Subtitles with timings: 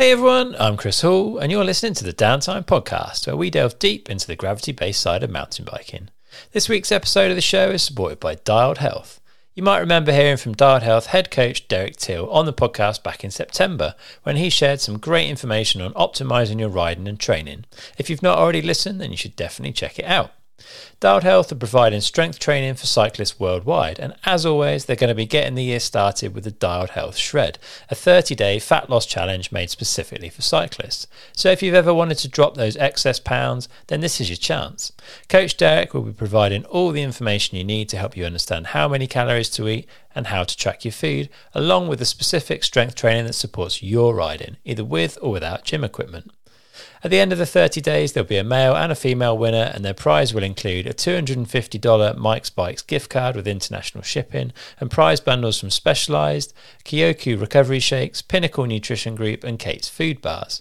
[0.00, 3.78] Hey everyone, I'm Chris Hall, and you're listening to the Downtime Podcast, where we delve
[3.78, 6.08] deep into the gravity based side of mountain biking.
[6.52, 9.20] This week's episode of the show is supported by Dialed Health.
[9.54, 13.24] You might remember hearing from Dialed Health head coach Derek Teel on the podcast back
[13.24, 17.66] in September when he shared some great information on optimizing your riding and training.
[17.98, 20.32] If you've not already listened, then you should definitely check it out.
[21.00, 25.14] Dialed Health are providing strength training for cyclists worldwide, and as always, they're going to
[25.14, 29.06] be getting the year started with the Dialed Health Shred, a 30 day fat loss
[29.06, 31.06] challenge made specifically for cyclists.
[31.32, 34.92] So if you've ever wanted to drop those excess pounds, then this is your chance.
[35.28, 38.88] Coach Derek will be providing all the information you need to help you understand how
[38.88, 42.94] many calories to eat and how to track your food, along with the specific strength
[42.94, 46.30] training that supports your riding, either with or without gym equipment.
[47.02, 49.72] At the end of the 30 days, there'll be a male and a female winner,
[49.74, 54.90] and their prize will include a $250 Mike's Bikes gift card with international shipping and
[54.90, 56.52] prize bundles from Specialized,
[56.84, 60.60] Kyoku Recovery Shakes, Pinnacle Nutrition Group, and Kate's Food Bars.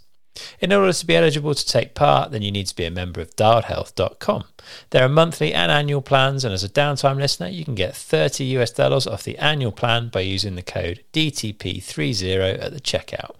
[0.59, 3.22] In order to be eligible to take part, then you need to be a member
[3.22, 4.44] of dialedhealth.com.
[4.90, 8.44] There are monthly and annual plans, and as a downtime listener, you can get 30
[8.58, 13.36] US dollars off the annual plan by using the code DTP30 at the checkout.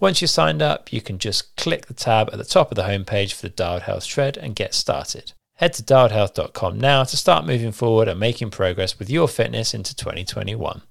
[0.00, 2.82] Once you're signed up, you can just click the tab at the top of the
[2.82, 5.32] homepage for the Dialed Health Shred and get started.
[5.58, 9.92] Head to dialedhealth.com now to start moving forward and making progress with your fitness into
[9.92, 10.82] 2021.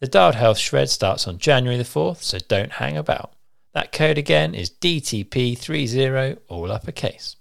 [0.00, 3.35] The Dialed Health Shred starts on January the 4th, so don't hang about.
[3.76, 7.36] That code again is DTP30, all uppercase.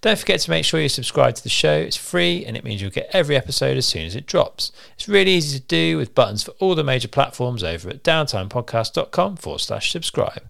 [0.00, 1.74] Don't forget to make sure you subscribe to the show.
[1.74, 4.70] It's free and it means you'll get every episode as soon as it drops.
[4.94, 9.38] It's really easy to do with buttons for all the major platforms over at downtimepodcast.com
[9.38, 10.48] forward slash subscribe.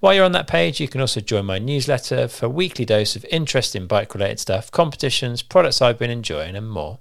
[0.00, 3.16] While you're on that page, you can also join my newsletter for a weekly dose
[3.16, 6.98] of interesting bike related stuff, competitions, products I've been enjoying, and more.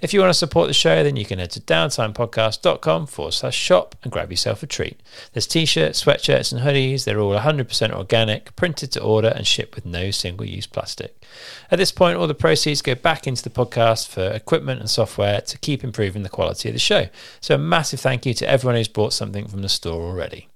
[0.00, 3.56] If you want to support the show, then you can head to downtimepodcast.com forward slash
[3.56, 5.00] shop and grab yourself a treat.
[5.32, 7.04] There's t shirts, sweatshirts, and hoodies.
[7.04, 11.24] They're all 100% organic, printed to order, and shipped with no single use plastic.
[11.70, 15.40] At this point, all the proceeds go back into the podcast for equipment and software
[15.40, 17.08] to keep improving the quality of the show.
[17.40, 20.49] So, a massive thank you to everyone who's bought something from the store already.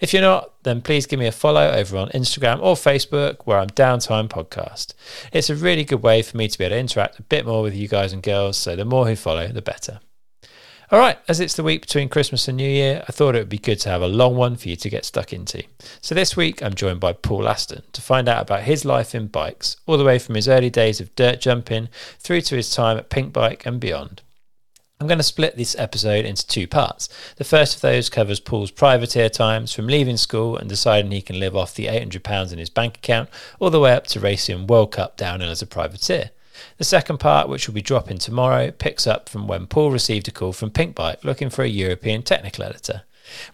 [0.00, 3.58] If you're not, then please give me a follow over on Instagram or Facebook where
[3.58, 4.94] I'm Downtime Podcast.
[5.32, 7.62] It's a really good way for me to be able to interact a bit more
[7.62, 10.00] with you guys and girls, so the more who follow, the better.
[10.90, 13.48] All right, as it's the week between Christmas and New Year, I thought it would
[13.48, 15.62] be good to have a long one for you to get stuck into.
[16.02, 19.28] So this week, I'm joined by Paul Aston to find out about his life in
[19.28, 21.88] bikes, all the way from his early days of dirt jumping
[22.18, 24.20] through to his time at Pinkbike and beyond.
[25.00, 27.08] I'm going to split this episode into two parts.
[27.36, 31.40] The first of those covers Paul's privateer times from leaving school and deciding he can
[31.40, 33.28] live off the £800 in his bank account,
[33.58, 36.30] all the way up to racing World Cup downhill as a privateer.
[36.78, 40.30] The second part, which will be dropping tomorrow, picks up from when Paul received a
[40.30, 43.02] call from Pinkbike looking for a European technical editor.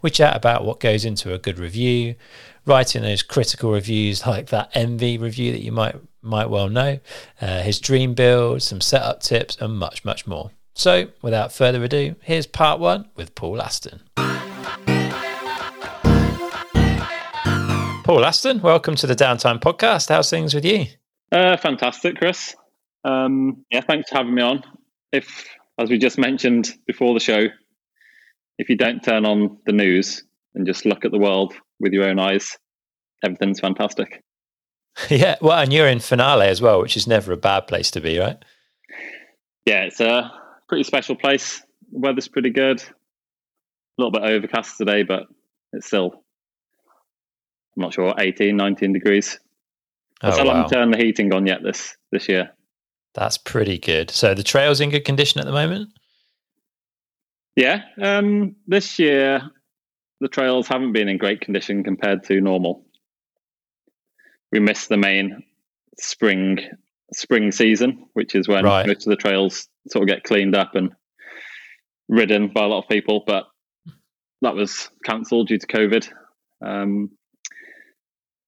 [0.03, 2.17] We chat about what goes into a good review,
[2.67, 7.01] writing those critical reviews like that ENVE review that you might might well know,
[7.41, 10.51] uh, his dream build, some setup tips, and much, much more.
[10.81, 14.01] So, without further ado, here's part one with Paul Aston.
[18.03, 20.09] Paul Aston, welcome to the Downtime Podcast.
[20.09, 20.87] How's things with you?
[21.31, 22.57] Uh, fantastic, Chris.
[23.05, 24.65] Um, yeah, thanks for having me on.
[25.13, 25.47] If,
[25.79, 27.49] as we just mentioned before the show,
[28.57, 30.25] if you don't turn on the news
[30.55, 32.57] and just look at the world with your own eyes,
[33.23, 34.23] everything's fantastic.
[35.11, 38.01] yeah, well, and you're in Finale as well, which is never a bad place to
[38.01, 38.43] be, right?
[39.67, 40.40] Yeah, it's a
[40.71, 41.63] pretty special place.
[41.93, 42.81] The weather's pretty good.
[42.81, 42.85] A
[43.99, 45.25] little bit overcast today, but
[45.73, 46.23] it's still,
[47.77, 49.41] I'm not sure, 18, 19 degrees.
[50.23, 50.55] I oh, still wow.
[50.55, 52.51] haven't turned the heating on yet this this year.
[53.15, 54.13] That's pretty good.
[54.13, 55.91] So the trail's in good condition at the moment?
[57.57, 57.83] Yeah.
[58.01, 59.43] Um, this year,
[60.21, 62.85] the trails haven't been in great condition compared to normal.
[64.53, 65.43] We missed the main
[65.99, 66.61] spring
[67.13, 68.87] spring season, which is when right.
[68.87, 70.93] most of the trails sort of get cleaned up and
[72.09, 73.47] ridden by a lot of people, but
[74.43, 76.09] that was cancelled due to COVID.
[76.65, 77.11] Um,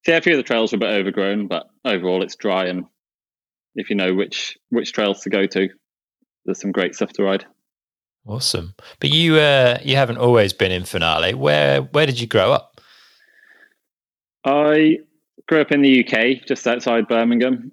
[0.05, 2.67] so yeah, a few of the trails are a bit overgrown, but overall it's dry.
[2.67, 2.87] And
[3.75, 5.69] if you know which which trails to go to,
[6.45, 7.47] there's some great stuff to ride.
[8.27, 8.75] Awesome.
[9.01, 11.35] But you uh, you haven't always been in Finale.
[11.35, 12.81] Where where did you grow up?
[14.45, 14.99] I
[15.49, 17.71] grew up in the UK, just outside Birmingham,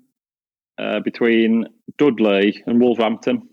[0.80, 1.68] uh, between
[1.98, 3.48] Dudley and Wolverhampton.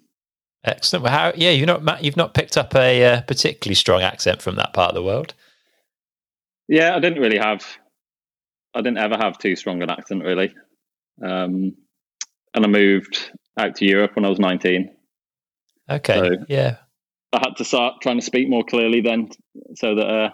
[0.65, 1.05] Excellent.
[1.05, 1.33] Well, how?
[1.37, 4.91] Yeah, you've not you've not picked up a uh, particularly strong accent from that part
[4.91, 5.35] of the world.
[6.69, 7.65] Yeah, I didn't really have.
[8.75, 10.55] I didn't ever have too strong an accent, really.
[11.23, 11.77] Um,
[12.53, 14.91] and I moved out to Europe when I was nineteen.
[15.89, 16.19] Okay.
[16.19, 16.77] So yeah.
[17.33, 19.31] I had to start trying to speak more clearly then,
[19.77, 20.31] so that uh,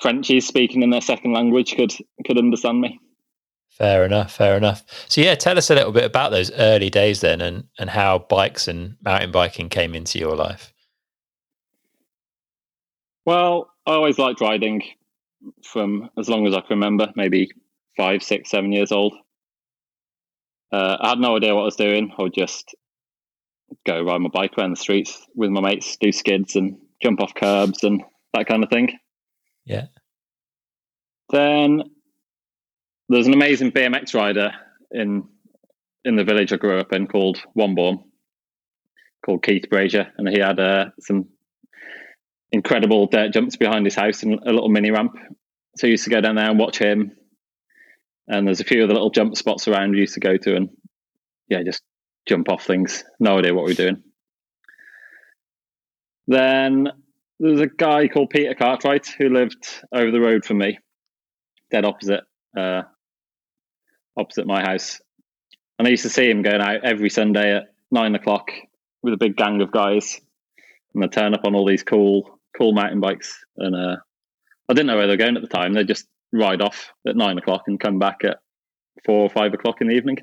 [0.00, 1.92] Frenchies speaking in their second language could
[2.26, 3.00] could understand me.
[3.76, 4.84] Fair enough, fair enough.
[5.06, 8.20] So yeah, tell us a little bit about those early days then and, and how
[8.20, 10.72] bikes and mountain biking came into your life.
[13.26, 14.82] Well, I always liked riding
[15.62, 17.50] from as long as I can remember, maybe
[17.98, 19.14] five, six, seven years old.
[20.72, 22.10] Uh, I had no idea what I was doing.
[22.18, 22.74] I would just
[23.84, 27.34] go ride my bike around the streets with my mates, do skids and jump off
[27.34, 28.02] curbs and
[28.32, 28.98] that kind of thing.
[29.66, 29.86] Yeah.
[31.28, 31.82] Then
[33.08, 34.52] there's an amazing BMX rider
[34.90, 35.28] in
[36.04, 38.04] in the village I grew up in called Wombourne,
[39.24, 41.28] called Keith Brazier, and he had uh, some
[42.52, 45.16] incredible dirt jumps behind his house and a little mini ramp.
[45.76, 47.12] So I used to go down there and watch him.
[48.28, 50.56] And there's a few of the little jump spots around we used to go to
[50.56, 50.68] and
[51.48, 51.82] yeah, just
[52.26, 53.04] jump off things.
[53.20, 54.02] No idea what we are doing.
[56.28, 56.88] Then
[57.38, 60.78] there was a guy called Peter Cartwright who lived over the road from me,
[61.70, 62.24] dead opposite,
[62.56, 62.82] uh,
[64.16, 65.00] opposite my house.
[65.78, 68.50] And I used to see him going out every Sunday at nine o'clock
[69.02, 70.20] with a big gang of guys,
[70.94, 73.44] and they turn up on all these cool, cool mountain bikes.
[73.56, 73.96] And uh,
[74.68, 75.74] I didn't know where they were going at the time.
[75.74, 78.38] They just ride off at nine o'clock and come back at
[79.04, 80.18] four or five o'clock in the evening.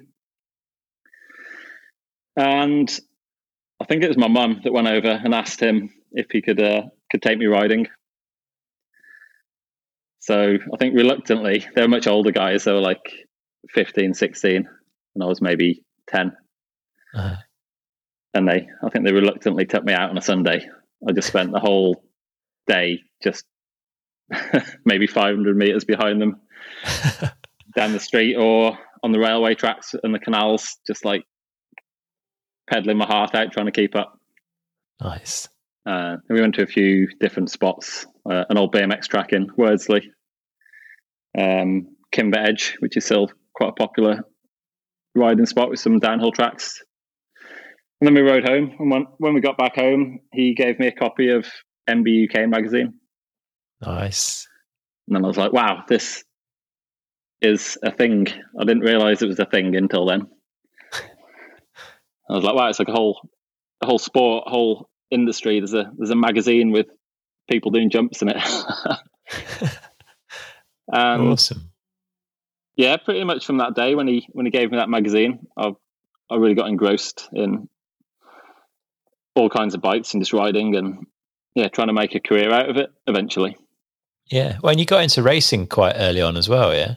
[2.36, 2.90] And
[3.80, 6.62] I think it was my mum that went over and asked him if he could
[6.62, 7.88] uh, could take me riding.
[10.20, 12.64] So I think reluctantly, they were much older guys.
[12.64, 13.04] They were like
[13.70, 14.56] 15, 16,
[15.16, 16.36] and I was maybe 10.
[17.16, 17.36] Uh-huh.
[18.34, 20.68] And they, I think they reluctantly took me out on a Sunday.
[21.08, 22.04] I just spent the whole
[22.68, 23.46] day just
[24.86, 26.42] maybe 500 meters behind them
[27.76, 31.24] down the street or on the railway tracks and the canals, just like
[32.70, 34.18] peddling my heart out, trying to keep up.
[35.02, 35.50] Nice.
[35.86, 38.06] Uh, we went to a few different spots.
[38.30, 40.04] Uh, an old BMX track in Wordsley,
[41.38, 44.24] um, Kinver Edge, which is still quite a popular
[45.16, 46.82] riding spot with some downhill tracks.
[48.02, 48.76] And then we rode home.
[48.80, 51.46] And when, when we got back home, he gave me a copy of
[51.90, 52.94] MBUK magazine.
[53.82, 54.48] Nice.
[55.08, 56.24] And then I was like, wow, this
[57.42, 58.28] is a thing.
[58.60, 60.28] I didn't realize it was a thing until then.
[62.30, 63.20] I was like, wow, it's like a whole,
[63.82, 65.60] a whole sport, whole industry.
[65.60, 66.88] There's a there's a magazine with
[67.50, 68.38] people doing jumps in it.
[70.88, 71.73] and um, awesome.
[72.76, 75.74] Yeah, pretty much from that day when he when he gave me that magazine, I
[76.30, 77.70] I really got engrossed in
[79.36, 81.06] all kinds of bikes and just riding and
[81.56, 83.58] yeah, trying to make a career out of it eventually.
[84.32, 86.96] Yeah, well, and you got into racing quite early on as well, yeah.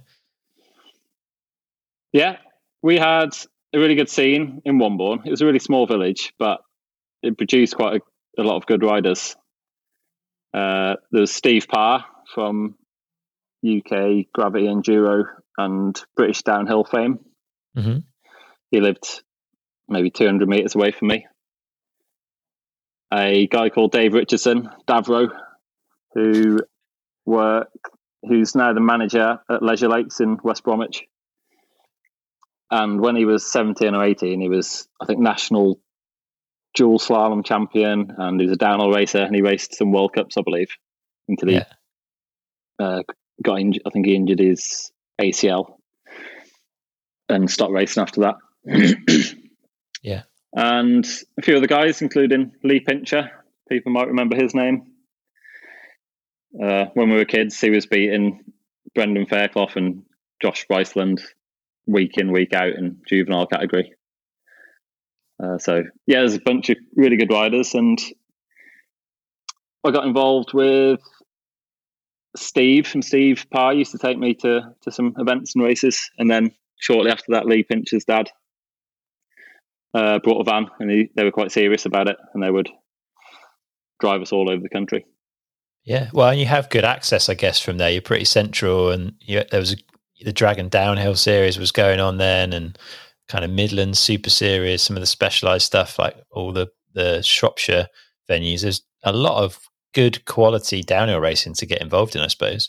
[2.13, 2.39] Yeah,
[2.83, 3.37] we had
[3.75, 5.27] a really good scene in Wombourne.
[5.27, 6.61] It was a really small village, but
[7.23, 8.01] it produced quite
[8.39, 9.37] a, a lot of good riders.
[10.55, 12.77] Uh, there's Steve Parr from
[13.67, 15.25] UK Gravity Enduro
[15.59, 17.19] and British downhill fame.
[17.77, 17.99] Mm-hmm.
[18.71, 19.23] He lived
[19.89, 21.27] maybe 200 meters away from me.
[23.13, 25.29] A guy called Dave Richardson, Davro,
[26.15, 26.59] who
[27.25, 27.71] work,
[28.23, 31.05] who's now the manager at Leisure Lakes in West Bromwich.
[32.71, 35.79] And when he was 17 or 18, he was, I think, national
[36.75, 40.37] dual slalom champion and he was a downhill racer and he raced some World Cups,
[40.37, 40.69] I believe,
[41.29, 41.65] until he yeah.
[42.79, 43.03] uh,
[43.43, 43.83] got injured.
[43.87, 44.91] I think he injured his
[45.21, 45.77] ACL
[47.29, 48.37] and stopped racing after that.
[50.03, 50.23] yeah.
[50.55, 51.07] And
[51.39, 53.31] a few other guys, including Lee Pincher.
[53.69, 54.93] People might remember his name.
[56.63, 58.41] Uh, when we were kids, he was beating
[58.95, 60.05] Brendan Fairclough and
[60.41, 61.21] Josh Bryceland
[61.87, 63.93] week in, week out in juvenile category.
[65.43, 67.99] Uh, so yeah, there's a bunch of really good riders, and
[69.85, 71.01] I got involved with
[72.37, 76.31] Steve, from Steve Parr used to take me to to some events and races, and
[76.31, 78.31] then shortly after that, Lee Pincher's dad
[79.95, 82.69] uh, brought a van, and he, they were quite serious about it, and they would
[84.01, 85.07] drive us all over the country.
[85.85, 87.91] Yeah, well, and you have good access, I guess, from there.
[87.91, 89.77] You're pretty central, and you, there was a,
[90.25, 92.79] the Dragon Downhill series was going on then, and
[93.29, 97.89] kind of Midlands Super Series, some of the specialized stuff, like all the the Shropshire
[98.29, 98.63] venues.
[98.63, 99.61] There's a lot of
[99.97, 102.69] good quality downhill racing to get involved in, I suppose.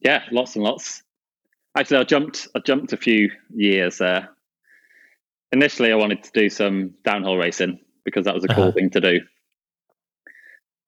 [0.00, 1.02] Yeah, lots and lots.
[1.76, 2.48] Actually, I jumped.
[2.56, 4.30] I jumped a few years there.
[5.52, 8.72] Initially, I wanted to do some downhill racing because that was a cool uh-huh.
[8.72, 9.20] thing to do.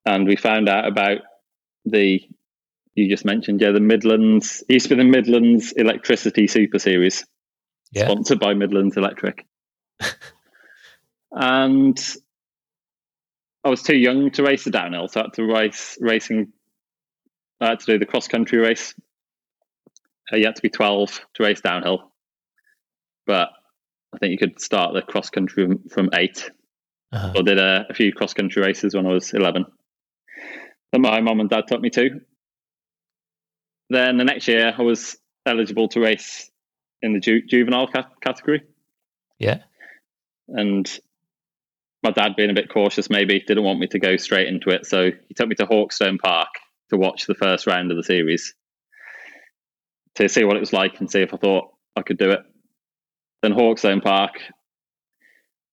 [0.07, 1.19] And we found out about
[1.85, 2.23] the
[2.95, 4.65] you just mentioned, yeah, the Midlands.
[4.69, 7.27] Used to be the Midlands Electricity Super Series
[7.91, 8.07] yeah.
[8.07, 9.47] sponsored by Midlands Electric.
[11.31, 12.17] and
[13.65, 16.53] I was too young to race the downhill, so I had to race racing
[17.61, 18.93] I had to do the cross country race.
[20.33, 22.11] Uh, you had to be 12 to race downhill,
[23.25, 23.51] but
[24.13, 26.51] I think you could start the cross country from, from 8
[27.13, 27.33] Uh-huh.
[27.37, 29.65] I did a, a few cross country races when I was 11
[30.93, 32.21] that my mum and dad took me to.
[33.91, 35.17] Then the next year, I was
[35.47, 36.51] eligible to race
[37.01, 38.63] in the ju- juvenile ca- category.
[39.39, 39.59] Yeah.
[40.49, 40.91] And
[42.03, 44.87] my dad, being a bit cautious, maybe didn't want me to go straight into it.
[44.87, 46.49] So he took me to Hawkstone Park
[46.91, 48.55] to watch the first round of the series
[50.17, 52.41] to see what it was like and see if I thought I could do it.
[53.43, 54.33] Then Hawkstone Park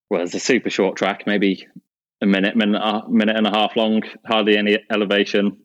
[0.10, 1.68] well, was a super short track, maybe
[2.22, 5.58] a minute, minute, a minute and a half long, hardly any elevation.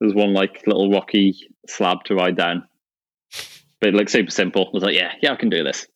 [0.00, 1.36] There's one like little rocky
[1.68, 2.64] slab to ride down,
[3.80, 4.66] but it looked super simple.
[4.66, 5.86] I was like, yeah, yeah, I can do this.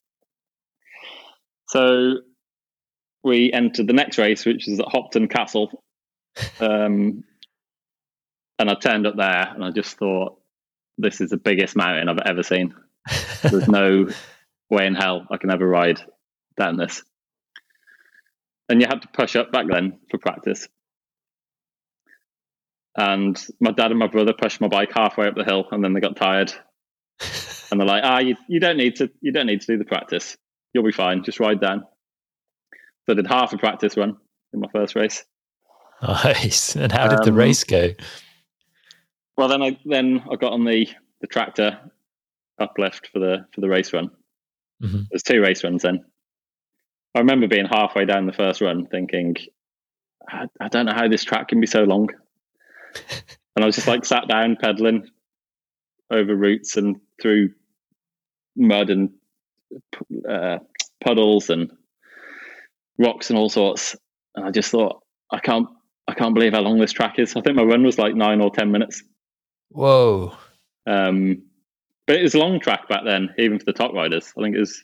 [1.67, 2.19] So
[3.23, 5.83] we entered the next race, which is at Hopton Castle.
[6.59, 7.23] Um,
[8.59, 10.39] and I turned up there and I just thought,
[10.97, 12.75] this is the biggest mountain I've ever seen.
[13.41, 14.07] There's no
[14.69, 16.01] way in hell I can ever ride
[16.57, 17.03] down this.
[18.69, 20.67] And you had to push up back then for practice.
[22.95, 25.93] And my dad and my brother pushed my bike halfway up the hill and then
[25.93, 26.51] they got tired.
[27.69, 29.83] And they're like, ah, you, you don't need to you don't need to do the
[29.83, 30.37] practice.
[30.73, 31.25] You'll be fine.
[31.25, 31.83] Just ride down.
[33.07, 34.17] So I did half a practice run
[34.53, 35.23] in my first race.
[36.03, 36.75] nice.
[36.75, 37.89] And how did the Um, race go?
[39.37, 40.87] Well, then I then I got on the
[41.21, 41.79] the tractor
[42.59, 44.11] uplift for the for the race run.
[44.83, 45.07] Mhm.
[45.09, 46.03] There's two race runs then.
[47.15, 49.35] I remember being halfway down the first run, thinking,
[50.27, 52.09] I, I don't know how this track can be so long.
[53.55, 55.09] and I was just like sat down pedaling
[56.11, 57.53] over roots and through
[58.55, 59.11] mud and
[60.29, 60.59] uh,
[61.03, 61.71] puddles and
[62.97, 63.95] rocks and all sorts.
[64.35, 65.01] And I just thought,
[65.31, 65.67] I can't,
[66.07, 67.35] I can't believe how long this track is.
[67.35, 69.03] I think my run was like nine or ten minutes.
[69.69, 70.33] Whoa.
[70.85, 71.43] Um,
[72.05, 74.31] but it was a long track back then, even for the top riders.
[74.37, 74.83] I think it was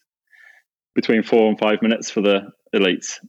[0.95, 3.19] between four and five minutes for the elites.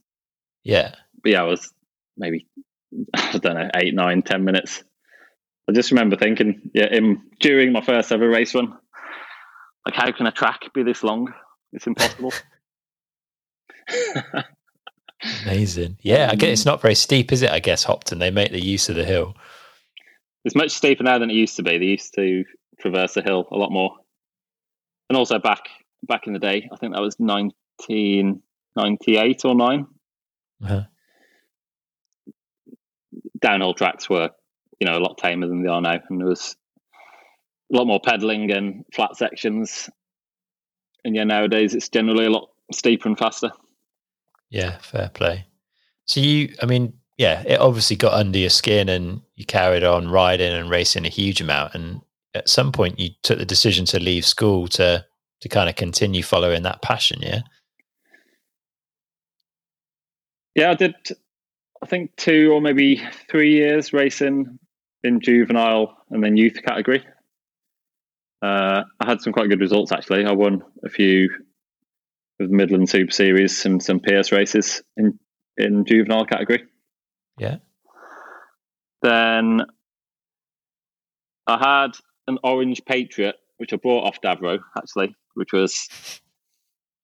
[0.63, 0.93] Yeah.
[1.23, 1.71] But yeah, I was
[2.17, 2.47] maybe
[3.13, 4.83] I don't know eight, nine, ten minutes.
[5.67, 8.73] I just remember thinking, yeah, in during my first ever race run,
[9.85, 11.33] like how can a track be this long?
[11.73, 12.33] It's impossible.
[15.43, 15.97] Amazing.
[16.01, 17.51] Yeah, I guess Um, it's not very steep, is it?
[17.51, 19.35] I guess Hopton they make the use of the hill.
[20.43, 21.77] it's much steeper now than it used to be.
[21.77, 22.43] They used to
[22.79, 23.95] traverse the hill a lot more,
[25.09, 25.67] and also back
[26.07, 28.41] back in the day, I think that was nineteen
[28.75, 29.87] ninety eight or nine.
[30.63, 30.83] Uh-huh.
[33.39, 34.29] downhill tracks were,
[34.79, 36.55] you know, a lot tamer than they are now, and there was
[37.73, 39.89] a lot more pedaling and flat sections.
[41.03, 43.51] And yeah, nowadays it's generally a lot steeper and faster.
[44.49, 45.47] Yeah, fair play.
[46.05, 50.09] So you, I mean, yeah, it obviously got under your skin, and you carried on
[50.09, 51.75] riding and racing a huge amount.
[51.75, 52.01] And
[52.33, 55.05] at some point, you took the decision to leave school to
[55.41, 57.21] to kind of continue following that passion.
[57.21, 57.41] Yeah.
[60.55, 60.95] Yeah, I did.
[61.83, 64.57] I think two or maybe three years racing
[65.03, 67.05] in juvenile and then youth category.
[68.41, 70.25] Uh, I had some quite good results actually.
[70.25, 71.29] I won a few
[72.39, 75.19] of the Midland Super Series and some PS races in
[75.57, 76.63] in juvenile category.
[77.37, 77.57] Yeah.
[79.01, 79.61] Then
[81.47, 81.91] I had
[82.27, 85.87] an orange Patriot, which I bought off Davro actually, which was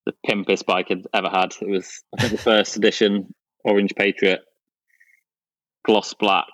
[0.05, 1.53] the pimpest bike I'd ever had.
[1.61, 3.33] It was I think the first edition
[3.63, 4.41] orange Patriot,
[5.85, 6.47] gloss black,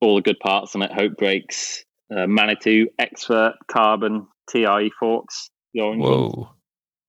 [0.00, 5.80] all the good parts on it, Hope brakes, uh, Manitou, X-Vert, Carbon, Ti forks, the
[5.80, 6.48] orange ones.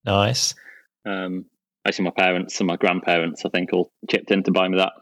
[0.06, 0.56] Nice.
[1.06, 1.46] Um,
[1.86, 4.94] actually, my parents and my grandparents, I think, all chipped in to buy me that.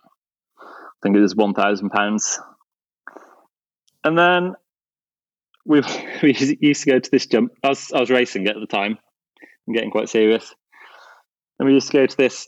[0.60, 2.40] I think it was one thousand pounds.
[4.04, 4.56] And then
[5.66, 5.82] we
[6.24, 7.54] we used to go to this jump.
[7.64, 8.98] I was I was racing at the time,
[9.68, 10.54] and getting quite serious.
[11.58, 12.48] And we used to go to this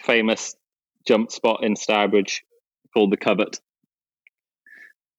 [0.00, 0.54] famous
[1.06, 2.42] jump spot in Stourbridge
[2.92, 3.60] called the Covert.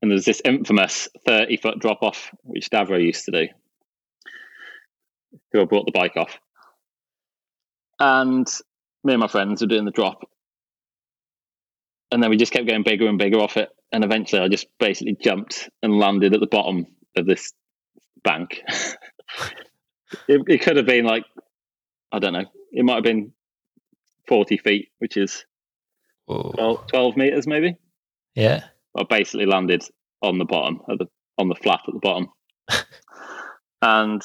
[0.02, 3.48] And there's this infamous 30 foot drop off, which Davro used to do,
[5.52, 6.40] who I brought the bike off
[8.02, 8.48] and
[9.04, 10.28] me and my friends were doing the drop
[12.12, 14.68] and then we just kept getting bigger and bigger off it and eventually i just
[14.80, 17.54] basically jumped and landed at the bottom of this
[18.24, 18.62] bank
[20.28, 21.24] it, it could have been like
[22.12, 23.32] i don't know it might have been
[24.28, 25.46] 40 feet which is
[26.26, 26.52] Whoa.
[26.56, 27.78] 12, 12 meters maybe
[28.36, 28.64] Yeah.
[28.98, 29.84] I basically landed
[30.22, 32.28] on the bottom, at the, on the flat at the bottom.
[33.82, 34.22] and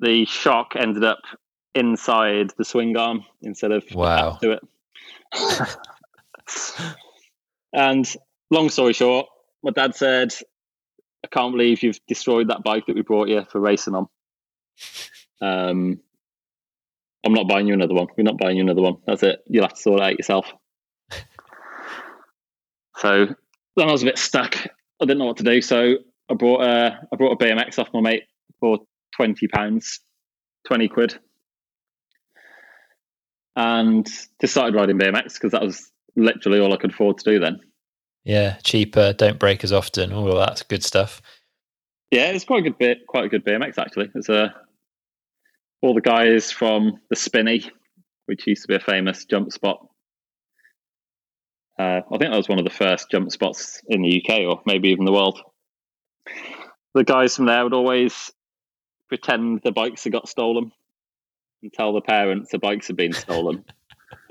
[0.00, 1.20] the shock ended up
[1.78, 4.38] inside the swing arm instead of Wow.
[4.42, 4.62] to it.
[7.72, 8.16] and
[8.50, 9.26] long story short,
[9.62, 10.34] my dad said,
[11.24, 14.08] "I can't believe you've destroyed that bike that we brought you for racing on."
[15.40, 16.00] Um,
[17.24, 18.06] I'm not buying you another one.
[18.16, 18.96] We're not buying you another one.
[19.06, 19.42] That's it.
[19.46, 20.52] You'll have to sort it out yourself.
[22.96, 23.26] so
[23.76, 24.56] then I was a bit stuck.
[25.00, 25.60] I didn't know what to do.
[25.60, 25.94] So
[26.28, 28.24] I brought a I brought a BMX off my mate
[28.60, 28.78] for
[29.14, 30.00] twenty pounds,
[30.66, 31.18] twenty quid,
[33.58, 34.08] and
[34.40, 37.58] just started riding BMX because that was literally all I could afford to do then.
[38.22, 41.20] Yeah, cheaper, don't break as often, all of that good stuff.
[42.12, 44.10] Yeah, it's quite a good bit, quite a good BMX actually.
[44.14, 44.54] It's a
[45.82, 47.68] all the guys from the Spinny,
[48.26, 49.84] which used to be a famous jump spot.
[51.78, 54.62] Uh, I think that was one of the first jump spots in the UK or
[54.66, 55.40] maybe even the world.
[56.94, 58.30] The guys from there would always
[59.08, 60.70] pretend the bikes had got stolen
[61.62, 63.64] and tell the parents the bikes have been stolen.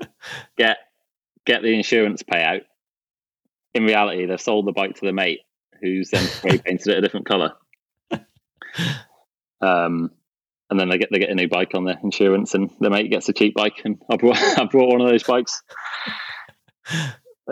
[0.56, 0.78] get
[1.44, 2.62] get the insurance payout.
[3.74, 5.40] In reality, they've sold the bike to the mate,
[5.80, 7.54] who's then spray painted it a different color.
[9.60, 10.12] Um,
[10.70, 13.10] and then they get they get a new bike on their insurance, and the mate
[13.10, 13.80] gets a cheap bike.
[13.84, 15.62] And I brought I brought one of those bikes,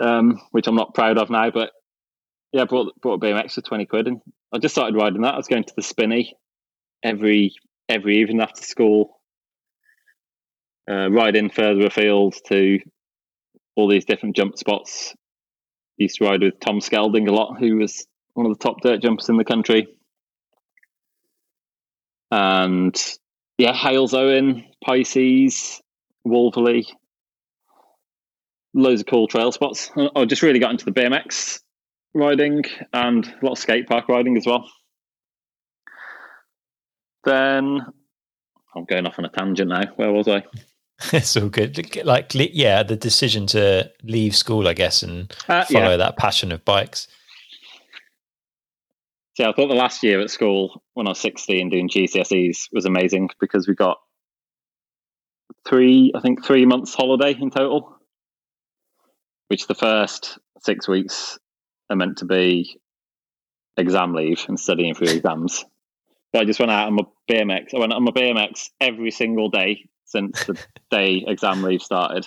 [0.01, 1.71] um, which I'm not proud of now, but
[2.53, 4.21] yeah, I brought brought a BMX for twenty quid, and
[4.53, 5.33] I just started riding that.
[5.33, 6.37] I was going to the spinny
[7.03, 7.55] every
[7.89, 9.16] every evening after school,
[10.89, 12.79] uh, in further afield to
[13.75, 15.15] all these different jump spots.
[15.97, 19.01] Used to ride with Tom Skelding a lot, who was one of the top dirt
[19.01, 19.87] jumpers in the country
[22.31, 22.95] and
[23.57, 25.81] yeah, Halesowen, Pisces,
[26.25, 26.85] Wolverley,
[28.73, 29.91] loads of cool trail spots.
[30.15, 31.61] I just really got into the BMX
[32.13, 32.63] riding
[32.93, 34.69] and a lot of skate park riding as well.
[37.23, 37.81] Then
[38.75, 39.83] I'm going off on a tangent now.
[39.95, 40.43] Where was I?
[41.13, 42.05] it's all good.
[42.05, 45.97] Like, yeah, the decision to leave school, I guess, and uh, follow yeah.
[45.97, 47.07] that passion of bikes.
[49.35, 52.69] So yeah, I thought the last year at school when I was 16 doing GCSEs
[52.71, 53.99] was amazing because we got
[55.67, 57.95] three, I think three months holiday in total,
[59.49, 61.37] which the first six weeks
[61.91, 62.79] are meant to be
[63.77, 65.63] exam leave and studying for exams.
[66.33, 67.73] But I just went out on my BMX.
[67.73, 70.57] I went on my BMX every single day since the
[70.89, 72.25] day exam leave started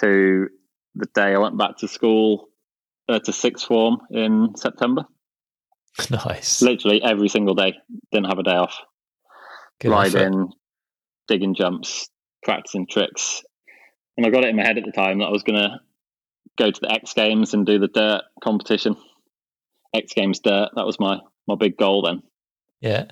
[0.00, 0.48] to
[0.94, 2.48] the day I went back to school
[3.08, 5.04] uh, to sixth form in September.
[6.10, 6.60] Nice.
[6.60, 7.74] Literally every single day.
[8.10, 8.76] Didn't have a day off.
[9.80, 10.48] Good Riding, effort.
[11.28, 12.08] digging jumps,
[12.42, 13.44] practicing tricks.
[14.16, 15.78] And I got it in my head at the time that I was going to
[16.58, 18.96] go to the X Games and do the dirt competition.
[19.94, 20.70] X Games dirt.
[20.74, 22.24] That was my, my big goal then.
[22.80, 23.04] Yeah.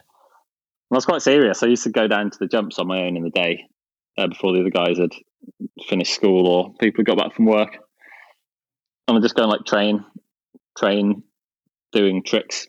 [0.93, 1.63] I was quite serious.
[1.63, 3.67] I used to go down to the jumps on my own in the day
[4.19, 5.13] uh, before the other guys had
[5.89, 7.79] finished school or people had got back from work.
[9.09, 10.05] And I just go and like train,
[10.77, 11.23] train
[11.93, 12.69] doing tricks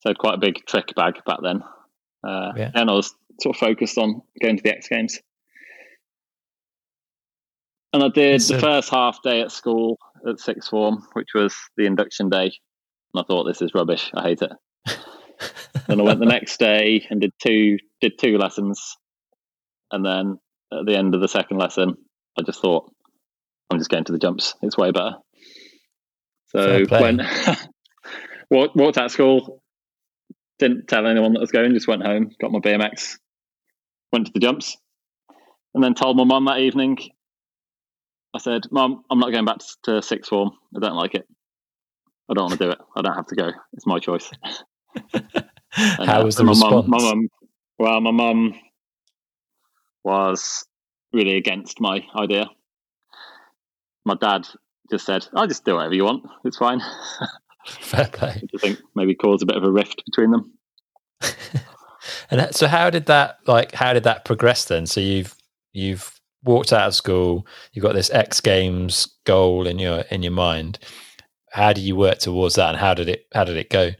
[0.00, 1.62] so quite a big trick bag back then.
[2.22, 2.70] Uh, yeah.
[2.74, 5.18] And I was sort of focused on going to the X Games.
[7.92, 11.56] And I did so, the first half day at school at sixth form, which was
[11.76, 12.52] the induction day.
[13.14, 14.10] And I thought this is rubbish.
[14.14, 14.52] I hate it.
[15.88, 18.96] Then I went the next day and did two did two lessons.
[19.90, 20.38] And then
[20.72, 21.96] at the end of the second lesson,
[22.38, 22.92] I just thought,
[23.70, 24.54] I'm just going to the jumps.
[24.62, 25.16] It's way better.
[26.48, 27.26] So when
[28.50, 29.62] walked, walked out of school,
[30.58, 33.16] didn't tell anyone that I was going, just went home, got my BMX,
[34.12, 34.76] went to the jumps,
[35.74, 36.98] and then told my mum that evening.
[38.34, 40.50] I said, Mum, I'm not going back to sixth form.
[40.76, 41.26] I don't like it.
[42.30, 42.78] I don't want to do it.
[42.94, 43.50] I don't have to go.
[43.72, 44.30] It's my choice.
[45.78, 46.88] How was the my response?
[46.88, 47.28] Mum, my mum,
[47.78, 48.54] well, my mum
[50.04, 50.66] was
[51.12, 52.46] really against my idea.
[54.04, 54.46] My dad
[54.90, 56.24] just said, "I'll just do whatever you want.
[56.44, 56.80] It's fine."
[57.66, 58.42] Fair play.
[58.54, 60.52] I think maybe cause a bit of a rift between them.
[62.30, 63.72] and so, how did that like?
[63.72, 64.86] How did that progress then?
[64.86, 65.34] So you've
[65.72, 67.46] you've walked out of school.
[67.72, 70.78] You've got this X Games goal in your in your mind.
[71.52, 73.90] How do you work towards that, and how did it how did it go?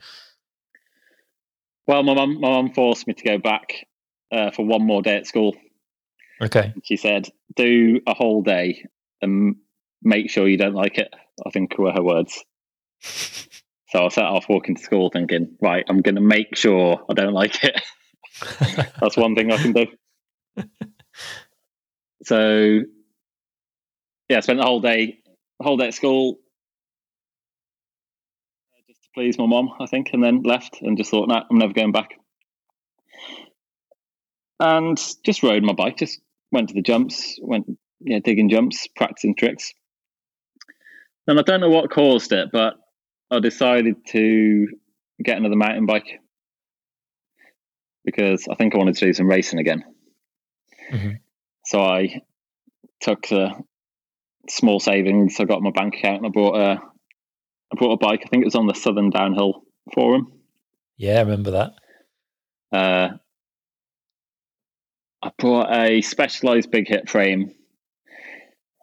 [1.89, 3.87] Well, my mum my mum forced me to go back
[4.31, 5.57] uh, for one more day at school.
[6.41, 6.73] Okay.
[6.85, 8.85] She said, "Do a whole day
[9.21, 9.57] and
[10.03, 11.13] make sure you don't like it."
[11.45, 12.45] I think were her words.
[13.91, 17.15] So I set off walking to school thinking, right, I'm going to make sure I
[17.15, 17.81] don't like it.
[19.01, 19.87] That's one thing I can do.
[22.25, 22.81] so,
[24.29, 25.21] yeah, I spent the whole day,
[25.59, 26.37] the whole day at school,
[29.19, 31.91] please my mom, I think, and then left and just thought, nah, I'm never going
[31.91, 32.11] back.
[34.61, 36.21] And just rode my bike, just
[36.53, 37.67] went to the jumps, went,
[37.99, 39.75] yeah, digging jumps, practicing tricks.
[41.27, 42.75] And I don't know what caused it, but
[43.29, 44.69] I decided to
[45.25, 46.21] get another mountain bike
[48.05, 49.83] because I think I wanted to do some racing again.
[50.93, 51.11] Mm-hmm.
[51.65, 52.23] So I
[53.01, 53.51] took the
[54.49, 56.79] small savings I got my bank account and I bought a
[57.73, 58.23] I bought a bike.
[58.25, 59.63] I think it was on the Southern Downhill
[59.95, 60.33] Forum.
[60.97, 61.73] Yeah, I remember that.
[62.73, 63.17] Uh,
[65.23, 67.53] I bought a specialized big hit frame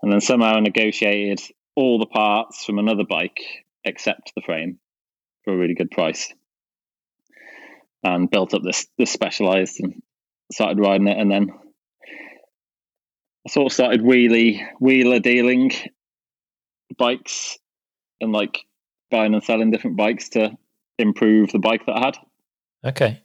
[0.01, 1.41] and then somehow negotiated
[1.75, 3.41] all the parts from another bike
[3.83, 4.79] except the frame
[5.43, 6.33] for a really good price
[8.03, 10.01] and built up this this specialized and
[10.51, 11.49] started riding it and then
[13.47, 15.71] I sort of started wheelie wheeler dealing
[16.97, 17.57] bikes
[18.19, 18.65] and like
[19.11, 20.57] buying and selling different bikes to
[20.97, 22.17] improve the bike that I had.
[22.85, 23.21] Okay.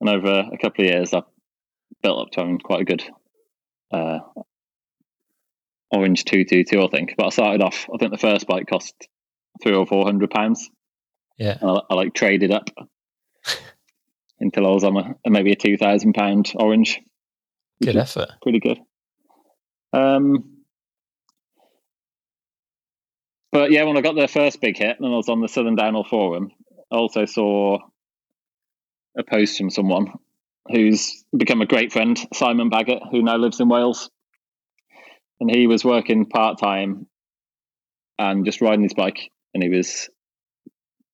[0.00, 1.22] And over a couple of years, I
[2.02, 3.04] built up to having quite a good
[3.92, 4.18] uh,
[5.90, 7.14] orange two two two, I think.
[7.16, 7.88] But I started off.
[7.92, 8.94] I think the first bike cost
[9.62, 10.70] three or four hundred pounds.
[11.38, 11.56] Yeah.
[11.60, 12.68] And I, I like traded up
[14.40, 17.00] until I was on a, maybe a two thousand pound orange.
[17.82, 18.30] Good effort.
[18.42, 18.78] Pretty good.
[19.92, 20.51] Um,
[23.52, 25.76] but yeah, when I got their first big hit, and I was on the Southern
[25.76, 26.50] Downhill forum,
[26.90, 27.78] I also saw
[29.16, 30.12] a post from someone
[30.70, 34.10] who's become a great friend, Simon Baggett, who now lives in Wales.
[35.40, 37.06] And he was working part time
[38.18, 40.08] and just riding his bike, and he was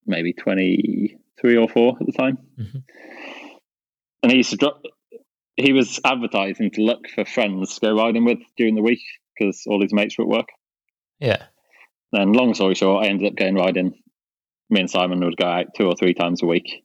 [0.06, 2.38] maybe 23 or 4 at the time.
[2.58, 2.78] Mm-hmm.
[4.22, 4.82] And he used to drop,
[5.56, 9.02] he was advertising to look for friends to go riding with during the week
[9.34, 10.48] because all his mates were at work.
[11.20, 11.44] Yeah.
[12.12, 13.94] Then, long story short, I ended up going riding.
[14.70, 16.84] Me and Simon would go out two or three times a week.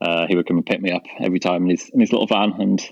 [0.00, 2.26] Uh, he would come and pick me up every time in his in his little
[2.26, 2.82] van, and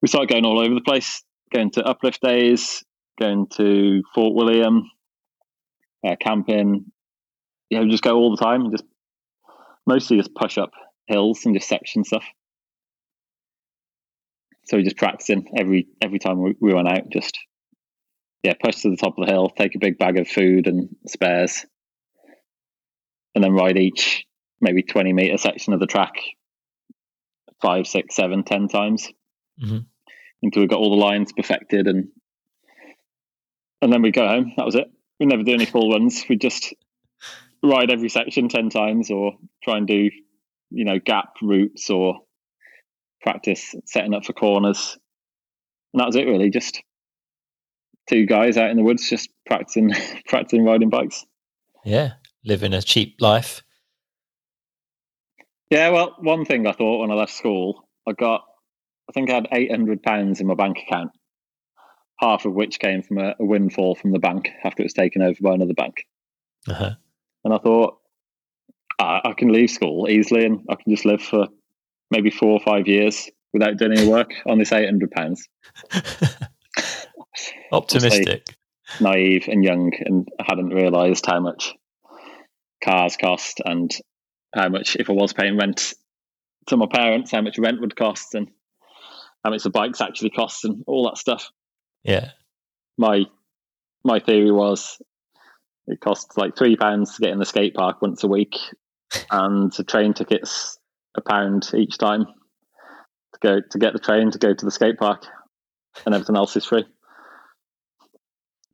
[0.00, 1.22] we started going all over the place.
[1.52, 2.82] Going to uplift days,
[3.20, 4.90] going to Fort William,
[6.06, 6.86] uh, camping.
[7.70, 8.84] You know, just go all the time, and just
[9.86, 10.72] mostly just push up
[11.06, 12.24] hills and just section stuff.
[14.64, 17.10] So we just practicing every every time we, we went out.
[17.10, 17.38] Just
[18.42, 20.88] yeah, push to the top of the hill, take a big bag of food and
[21.06, 21.64] spares,
[23.34, 24.26] and then ride each
[24.60, 26.14] maybe twenty meter section of the track
[27.60, 29.08] five, six, seven, ten times
[29.62, 29.78] mm-hmm.
[30.42, 32.08] until we got all the lines perfected, and
[33.80, 34.52] and then we go home.
[34.56, 34.90] That was it.
[35.20, 36.24] We never do any full runs.
[36.28, 36.74] We just
[37.62, 40.10] ride every section ten times, or try and do
[40.70, 42.20] you know gap routes or
[43.20, 44.98] practice setting up for corners.
[45.94, 46.82] And that was it really, just
[48.08, 49.92] two guys out in the woods just practicing
[50.26, 51.24] practicing riding bikes.
[51.84, 52.12] Yeah.
[52.44, 53.62] Living a cheap life.
[55.70, 58.44] Yeah, well, one thing I thought when I left school, I got
[59.08, 61.12] I think I had eight hundred pounds in my bank account,
[62.18, 65.22] half of which came from a, a, windfall from the bank after it was taken
[65.22, 66.06] over by another bank.
[66.68, 66.90] Uh-huh.
[67.44, 67.98] And I thought,
[68.98, 71.48] I, I can leave school easily and I can just live for
[72.10, 75.48] maybe four or five years without doing any work on this eight hundred pounds.
[77.70, 78.54] Optimistic,
[79.00, 81.74] naive, and young, and I hadn't realised how much
[82.84, 83.90] cars cost and
[84.54, 85.94] how much if I was paying rent
[86.66, 88.48] to my parents, how much rent would cost, and
[89.44, 91.50] how much the bikes actually cost, and all that stuff.
[92.02, 92.30] Yeah.
[92.98, 93.24] My
[94.04, 95.00] my theory was
[95.86, 98.56] it costs like three pounds to get in the skate park once a week,
[99.30, 100.78] and the train tickets
[101.16, 104.98] a pound each time to go to get the train to go to the skate
[104.98, 105.24] park,
[106.04, 106.84] and everything else is free.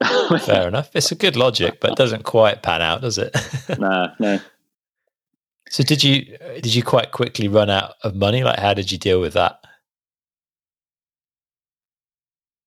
[0.45, 0.91] Fair enough.
[0.95, 3.37] It's a good logic, but it doesn't quite pan out, does it?
[3.79, 4.39] nah, no.
[5.71, 8.45] So did you did you quite quickly run out of money?
[8.45, 9.61] Like, how did you deal with that?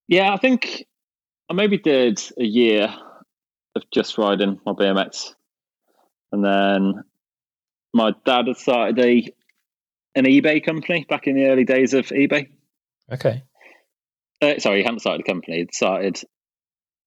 [0.08, 0.86] Yeah, I think
[1.50, 2.94] I maybe did a year
[3.76, 5.34] of just riding my BMX,
[6.32, 7.04] and then
[7.94, 9.34] my dad had started a
[10.16, 12.50] an eBay company back in the early days of eBay.
[13.12, 13.44] Okay.
[14.42, 15.58] Uh, sorry, he hadn't started a company.
[15.58, 16.22] He'd started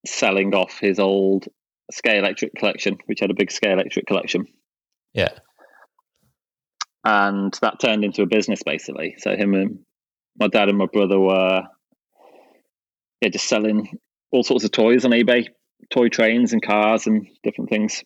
[0.07, 1.47] selling off his old
[1.93, 4.47] Scalextric collection, which had a big Scalextric collection.
[5.13, 5.31] Yeah.
[7.05, 9.17] And that turned into a business basically.
[9.19, 9.81] So him and
[10.39, 11.63] my dad and my brother were
[13.21, 13.99] yeah, just selling
[14.33, 15.49] all sorts of toys on eBay,
[15.91, 18.03] toy trains and cars and different things.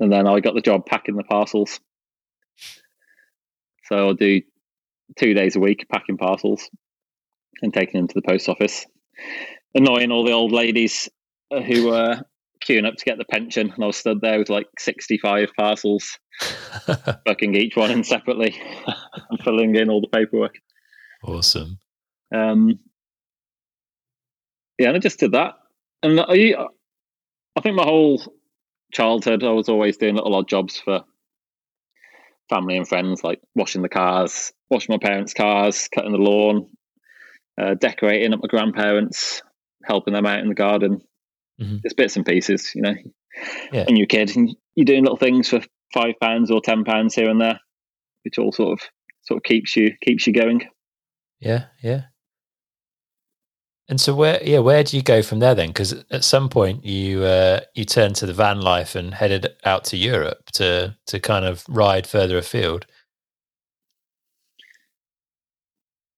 [0.00, 1.80] And then I got the job packing the parcels.
[3.84, 4.42] So I'll do
[5.18, 6.68] two days a week packing parcels
[7.62, 8.86] and taking them to the post office,
[9.78, 11.08] annoying all the old ladies
[11.50, 12.20] uh, who were
[12.64, 13.70] queuing up to get the pension.
[13.70, 16.18] And I was stood there with like 65 parcels,
[17.24, 18.60] booking each one in separately
[19.30, 20.56] and filling in all the paperwork.
[21.24, 21.78] Awesome.
[22.34, 22.78] Um,
[24.78, 25.54] yeah, and I just did that.
[26.02, 26.54] And I,
[27.56, 28.22] I think my whole
[28.92, 31.04] childhood, I was always doing little odd jobs for
[32.48, 36.68] family and friends, like washing the cars, washing my parents' cars, cutting the lawn,
[37.60, 39.42] uh, decorating at my grandparents,
[39.88, 41.02] helping them out in the garden.
[41.60, 41.82] Mhm.
[41.82, 42.94] Just bits and pieces, you know.
[43.72, 43.84] Yeah.
[43.88, 45.60] And you're a kid, and you're doing little things for
[45.92, 47.60] five pounds or ten pounds here and there,
[48.24, 48.88] which all sort of
[49.22, 50.62] sort of keeps you keeps you going.
[51.40, 52.02] Yeah, yeah.
[53.88, 55.68] And so where yeah, where do you go from there then?
[55.68, 59.84] Because at some point you uh, you turned to the van life and headed out
[59.84, 62.86] to Europe to to kind of ride further afield.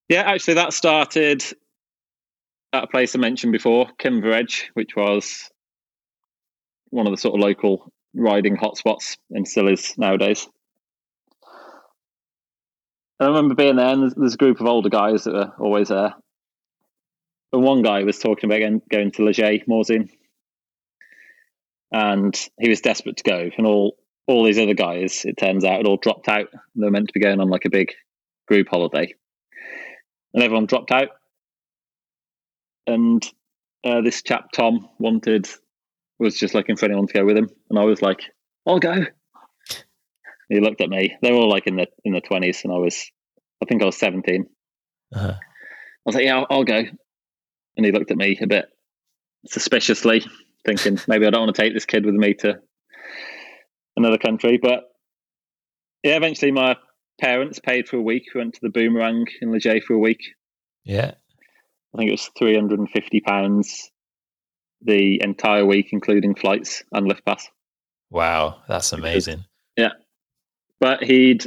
[0.08, 1.44] Yeah, actually, that started
[2.72, 5.50] at a place I mentioned before, Kinver Edge, which was
[6.90, 10.48] one of the sort of local riding hotspots and still is nowadays.
[13.18, 15.54] And I remember being there, and there's, there's a group of older guys that are
[15.58, 16.14] always there.
[17.52, 20.08] And one guy was talking about going, going to Les Gets Morzine,
[21.92, 23.50] and he was desperate to go.
[23.56, 26.46] And all all these other guys, it turns out, had all dropped out.
[26.76, 27.92] They were meant to be going on like a big
[28.46, 29.12] group holiday,
[30.32, 31.08] and everyone dropped out.
[32.86, 33.24] And
[33.84, 35.48] uh, this chap Tom wanted
[36.18, 38.20] was just looking for anyone to go with him, and I was like,
[38.66, 39.06] "I'll go."
[40.48, 41.16] He looked at me.
[41.22, 43.10] They were all like in the in the twenties, and I was,
[43.62, 44.46] I think I was seventeen.
[45.14, 45.34] Uh-huh.
[45.34, 45.38] I
[46.04, 46.82] was like, "Yeah, I'll, I'll go."
[47.76, 48.66] And he looked at me a bit
[49.46, 50.24] suspiciously,
[50.66, 52.60] thinking maybe I don't want to take this kid with me to
[53.96, 54.58] another country.
[54.60, 54.84] But
[56.02, 56.76] yeah, eventually my
[57.20, 58.24] parents paid for a week.
[58.34, 60.20] We went to the Boomerang in Les Gets for a week.
[60.84, 61.12] Yeah.
[61.94, 63.90] I think it was three hundred and fifty pounds
[64.82, 67.48] the entire week, including flights and lift pass.
[68.10, 69.44] Wow, that's amazing.
[69.76, 69.92] Yeah,
[70.78, 71.46] but he'd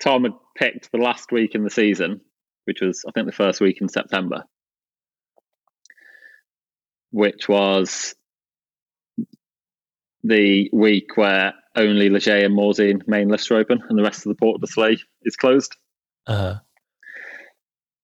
[0.00, 2.20] Tom had picked the last week in the season,
[2.64, 4.44] which was I think the first week in September,
[7.10, 8.14] which was
[10.24, 14.26] the week where only Les Gets and Morzine main lifts are open and the rest
[14.26, 15.76] of the Portes du Soleil is closed.
[16.26, 16.56] Uh,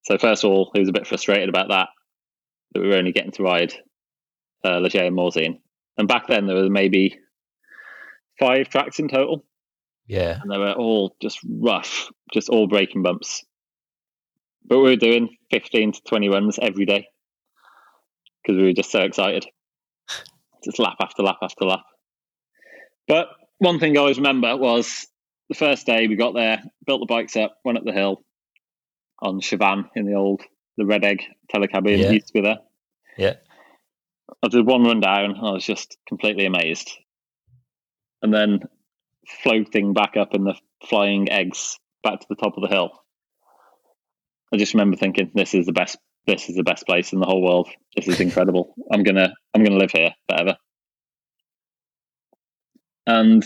[0.04, 1.88] So first of all, he was a bit frustrated about that,
[2.72, 3.74] that we were only getting to ride
[4.64, 5.60] uh, Les Gets and Morzine.
[5.96, 7.18] And back then there were maybe
[8.38, 9.44] five tracks in total,
[10.06, 10.38] yeah.
[10.40, 13.44] and they were all just rough, just all breaking bumps.
[14.66, 17.06] But we were doing 15 to 20 runs every day
[18.42, 19.46] because we were just so excited.
[20.64, 21.84] Just lap after lap after lap.
[23.06, 25.06] But one thing I always remember was
[25.48, 28.24] the first day we got there, built the bikes up, went up the hill
[29.24, 30.42] on Chavannes in the old,
[30.76, 32.10] the Red Egg telecabin Yeah.
[32.12, 32.58] used to be there.
[33.16, 33.34] Yeah.
[34.42, 36.90] I did one run down and I was just completely amazed.
[38.22, 38.60] And then
[39.42, 40.54] floating back up in the
[40.88, 43.02] flying eggs back to the top of the hill.
[44.52, 47.26] I just remember thinking, this is the best this is the best place in the
[47.26, 47.68] whole world.
[47.96, 48.74] This is incredible.
[48.92, 50.56] I'm gonna I'm gonna live here forever.
[53.06, 53.44] And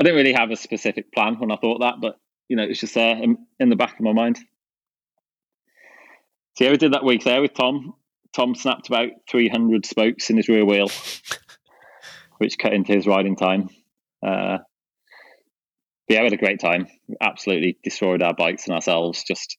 [0.00, 2.80] I didn't really have a specific plan when I thought that, but you know, it's
[2.80, 4.38] just there in, in the back of my mind.
[6.56, 7.94] So yeah, we did that week there with Tom.
[8.32, 10.88] Tom snapped about 300 spokes in his rear wheel,
[12.38, 13.70] which cut into his riding time.
[14.24, 14.58] Uh,
[16.06, 16.86] but yeah, we had a great time.
[17.08, 19.56] We absolutely destroyed our bikes and ourselves, just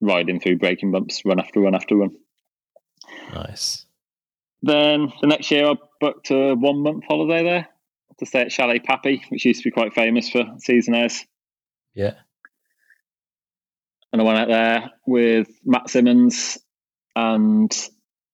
[0.00, 2.10] riding through breaking bumps, run after run after run.
[3.32, 3.86] Nice.
[4.62, 7.68] Then the next year, I booked a one month holiday there
[8.18, 11.24] to stay at Chalet Pappy, which used to be quite famous for season airs.
[11.96, 12.12] Yeah.
[14.12, 16.58] And I went out there with Matt Simmons
[17.16, 17.70] and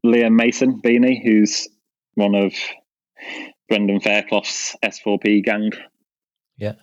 [0.04, 1.68] Liam Mason Beanie, who's
[2.14, 2.52] one of
[3.68, 5.70] Brendan Fairclough's S4P gang.
[6.58, 6.74] Yeah.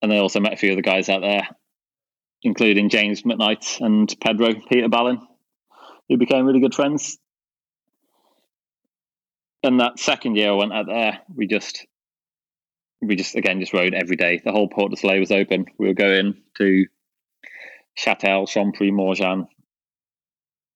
[0.00, 1.48] And I also met a few other guys out there,
[2.42, 5.20] including James McKnight and Pedro Peter Ballin,
[6.08, 7.18] who became really good friends.
[9.64, 11.84] And that second year I went out there, we just
[13.02, 14.40] we just again just rode every day.
[14.42, 15.66] The whole Portes du Soleil was open.
[15.78, 16.86] We were going to
[17.98, 19.46] Châtel, Champéry, Morgins,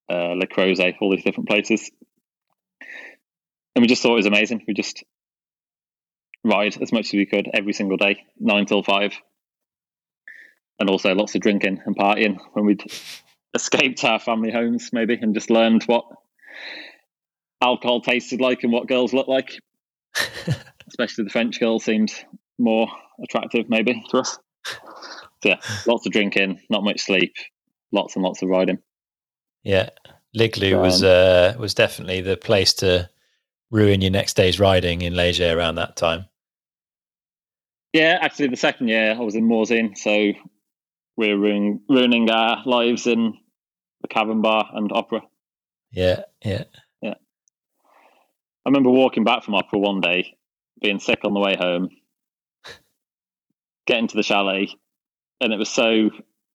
[0.09, 1.89] uh, Les Crosets, all these different places.
[3.75, 4.63] And we just thought it was amazing.
[4.67, 5.03] We just
[6.43, 9.13] ride as much as we could every single day, nine till five.
[10.79, 12.83] And also lots of drinking and partying when we'd
[13.55, 16.05] escaped our family homes, maybe, and just learned what
[17.61, 19.59] alcohol tasted like and what girls looked like.
[20.97, 22.13] Especially the French girl seemed
[22.57, 22.87] more
[23.23, 24.39] attractive, maybe, to us.
[25.43, 27.35] So, yeah, lots of drinking, not much sleep,
[27.91, 28.79] lots and lots of riding.
[29.63, 29.89] Yeah.
[30.35, 33.09] Liglu was uh, was definitely the place to
[33.71, 36.25] ruin your next day's riding in Les Gets around that time.
[37.93, 40.35] Yeah, actually, the second year I was in Morzine, so we
[41.15, 43.33] we're ruining, ruining our lives in
[44.01, 45.21] the Cavern Bar and Opera.
[45.91, 46.65] Yeah, yeah,
[47.01, 47.15] yeah.
[48.65, 50.36] I remember walking back from opera one day,
[50.81, 51.89] being sick on the way home,
[53.85, 54.69] getting to the chalet,
[55.41, 56.09] and it was so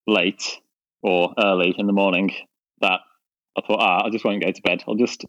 [0.06, 0.58] late
[1.02, 2.30] or early in the morning
[2.80, 3.00] that
[3.56, 4.82] I thought, ah, I just won't go to bed.
[4.86, 5.24] I'll just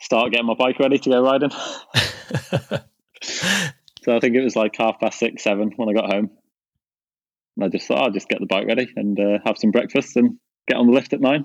[0.00, 1.50] start getting my bike ready to go riding.
[3.22, 6.30] so I think it was like half past six, seven when I got home.
[7.56, 10.16] And I just thought, I'll just get the bike ready and uh, have some breakfast
[10.16, 11.44] and get on the lift at nine.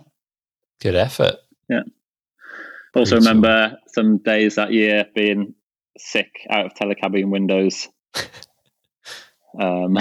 [0.82, 1.36] Good effort.
[1.70, 1.84] Yeah.
[2.96, 5.54] Also, remember some days that year being
[6.00, 7.88] sick out of telecabine windows,
[9.60, 9.98] um,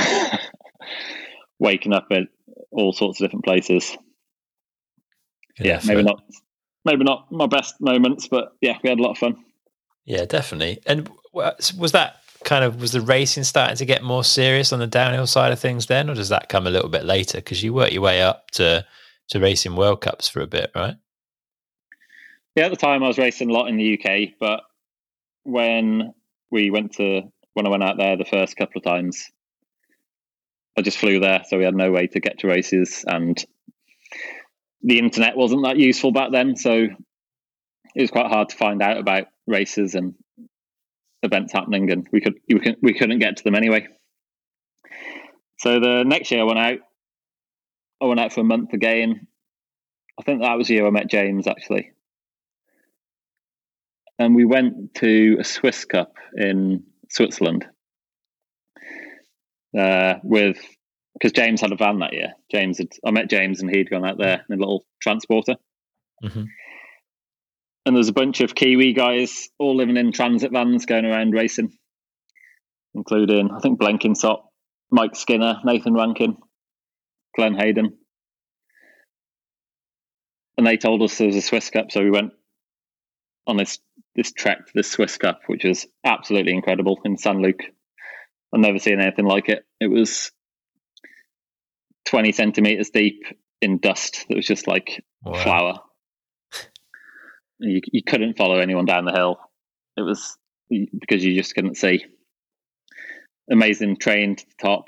[1.59, 2.25] waking up at
[2.71, 3.97] all sorts of different places.
[5.57, 5.87] Good yeah, effort.
[5.89, 6.23] maybe not,
[6.85, 9.45] maybe not my best moments, but yeah, we had a lot of fun.
[10.05, 10.81] Yeah, definitely.
[10.87, 14.87] And was that kind of was the racing starting to get more serious on the
[14.87, 17.39] downhill side of things then, or does that come a little bit later?
[17.39, 18.87] Because you work your way up to
[19.29, 20.97] to racing World Cups for a bit, right?
[22.55, 24.63] Yeah, at the time I was racing a lot in the UK, but
[25.49, 26.13] when
[26.51, 27.23] we went to
[27.55, 29.27] when I went out there the first couple of times,
[30.77, 33.43] I just flew there, so we had no way to get to races, and
[34.83, 36.87] the internet wasn't that useful back then, so
[37.95, 40.15] it was quite hard to find out about races and
[41.23, 43.89] events happening, and we could we couldn't, we couldn't get to them anyway.
[45.59, 46.79] So the next year I went out.
[48.01, 49.27] I went out for a month again.
[50.21, 51.93] I think that was the year I met James actually
[54.19, 57.67] and we went to a Swiss Cup in Switzerland
[59.79, 60.59] uh, with
[61.15, 62.35] because James had a van that year.
[62.51, 65.57] James had I met James and he'd gone out there in a little transporter,
[66.25, 66.45] Mm-hmm.
[67.87, 71.73] and there's a bunch of Kiwi guys all living in transit vans going around racing,
[72.95, 74.43] including I think Blenkinsop,
[74.91, 76.37] Mike Skinner, Nathan Rankin,
[77.37, 77.97] Glenn Hayden.
[80.57, 82.33] And they told us there was a Swiss Cup, so we went
[83.49, 83.79] on this
[84.15, 87.61] this trek to the Swiss Cup, which was absolutely incredible in Saint-Luc.
[88.55, 89.65] I've never seen anything like it.
[89.81, 90.31] It was
[92.07, 93.25] 20 centimeters deep
[93.61, 95.43] in dust that was just like Wow.
[95.43, 95.81] flour.
[97.59, 99.39] You, you couldn't follow anyone down the hill.
[99.97, 100.37] It was
[100.71, 102.05] because you just couldn't see.
[103.51, 104.85] Amazing train to the top.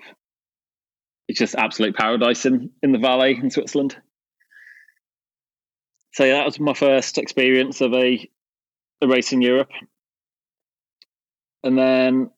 [1.27, 3.97] It's just absolute paradise in, in the Valais in Switzerland.
[6.13, 8.29] So yeah, that was my first experience of a
[9.03, 9.71] a race in Europe.
[11.63, 12.31] And then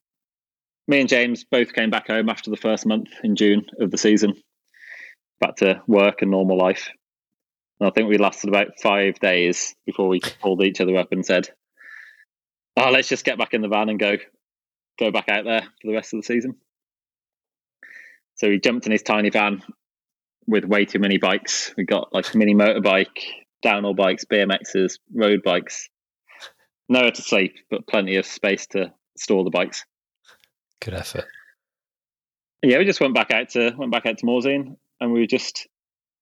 [0.89, 3.99] me and James both came back home after the first month in June of the
[3.99, 4.35] season,
[5.41, 6.91] back to work and normal life.
[7.81, 11.25] And I think we lasted about five days before we pulled each other up and
[11.25, 11.49] said,
[12.77, 14.17] "Oh, let's just get back in the van and go,
[14.99, 16.57] go back out there for the rest of the season."
[18.35, 19.63] So he jumped in his tiny van
[20.47, 21.73] with way too many bikes.
[21.77, 23.25] We got like mini motorbike,
[23.63, 25.89] downhill bikes, BMXs, road bikes.
[26.89, 29.85] Nowhere to sleep, but plenty of space to store the bikes.
[30.81, 31.25] Good effort.
[32.63, 35.27] yeah, we just went back out to went back out to Morzine, and we were
[35.27, 35.69] just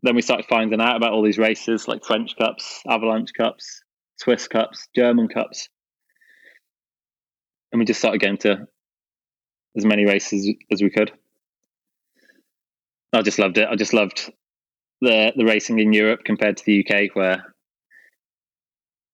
[0.03, 3.83] then we started finding out about all these races like French Cups, Avalanche Cups,
[4.17, 5.69] Swiss Cups, German Cups,
[7.73, 8.67] and we just started going to
[9.77, 11.13] as many races as we could.
[13.13, 13.69] I just loved it.
[13.69, 14.33] I just loved
[15.01, 17.55] the the racing in Europe compared to the UK, where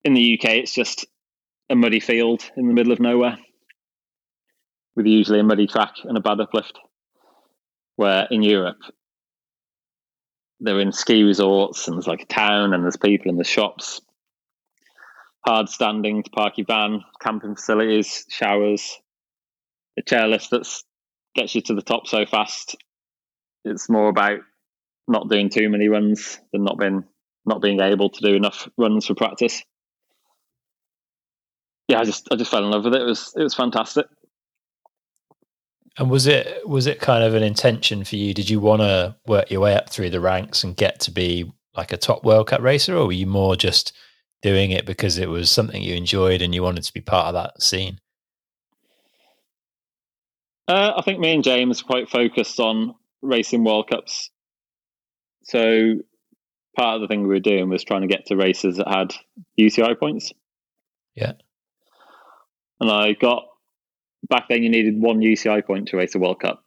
[0.05, 1.07] in the UK it's just
[1.69, 3.39] a muddy field in the middle of nowhere
[4.95, 6.79] with usually a muddy track and a bad uplift.
[7.97, 8.81] Where in Europe,
[10.61, 14.01] they're in ski resorts and there's like a town and there's people in the shops,
[15.47, 18.99] hard standing to park your van, camping facilities, showers,
[19.99, 20.67] a chairlift that
[21.35, 22.77] gets you to the top so fast.
[23.65, 24.41] It's more about
[25.09, 27.05] not doing too many runs than not being
[27.45, 29.63] not being able to do enough runs for practice.
[31.89, 33.03] Yeah, I just I just fell in love with it.
[33.03, 34.07] It was it was fantastic.
[35.99, 38.35] And was it was it kind of an intention for you?
[38.35, 41.51] Did you want to work your way up through the ranks and get to be
[41.77, 43.93] like a top World Cup racer, or were you more just
[44.43, 47.35] doing it because it was something you enjoyed and you wanted to be part of
[47.35, 47.99] that scene?
[50.69, 54.31] Uh, I think me and James were quite focused on racing World Cups.
[55.45, 55.95] So
[56.77, 59.15] part of the thing we were doing was trying to get to races that had
[59.59, 60.33] UCI points.
[61.15, 61.33] Yeah.
[62.81, 63.45] And I got
[64.29, 66.63] back then you needed one UCI point to race a World Cup.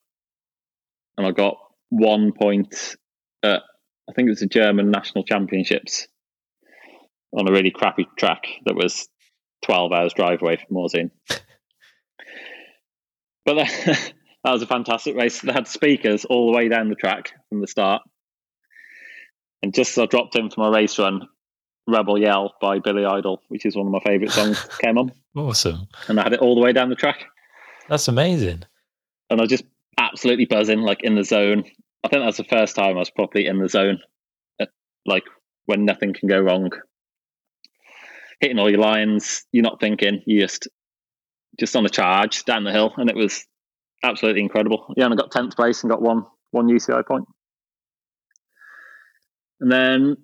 [1.18, 1.58] And I got
[1.90, 2.96] one point
[3.44, 3.64] at
[4.10, 6.08] I think it was the German national championships
[7.32, 9.08] on a really crappy track that was
[9.64, 11.12] twelve hours drive away from Morzine.
[13.50, 15.42] But that, that was a fantastic race.
[15.42, 18.04] They had speakers all the way down the track from the start.
[19.64, 21.28] And just as I dropped in for my race run,
[21.92, 25.12] Rebel Yell by Billy Idol, which is one of my favourite songs, came on.
[25.36, 25.88] Awesome.
[26.08, 27.26] And I had it all the way down the track.
[27.88, 28.64] That's amazing.
[29.30, 29.66] And I was just
[29.98, 31.64] absolutely buzzing, like in the zone.
[32.04, 34.00] I think that's the first time I was properly in the zone,
[34.60, 34.66] uh,
[35.06, 35.24] like
[35.66, 36.72] when nothing can go wrong.
[38.40, 40.68] Hitting all your lines, you're not thinking, you just
[41.60, 43.46] just on a charge down the hill, and it was
[44.02, 44.94] absolutely incredible.
[44.96, 47.26] Yeah, and I got tenth place and got one one UCI point,
[49.60, 50.18] and then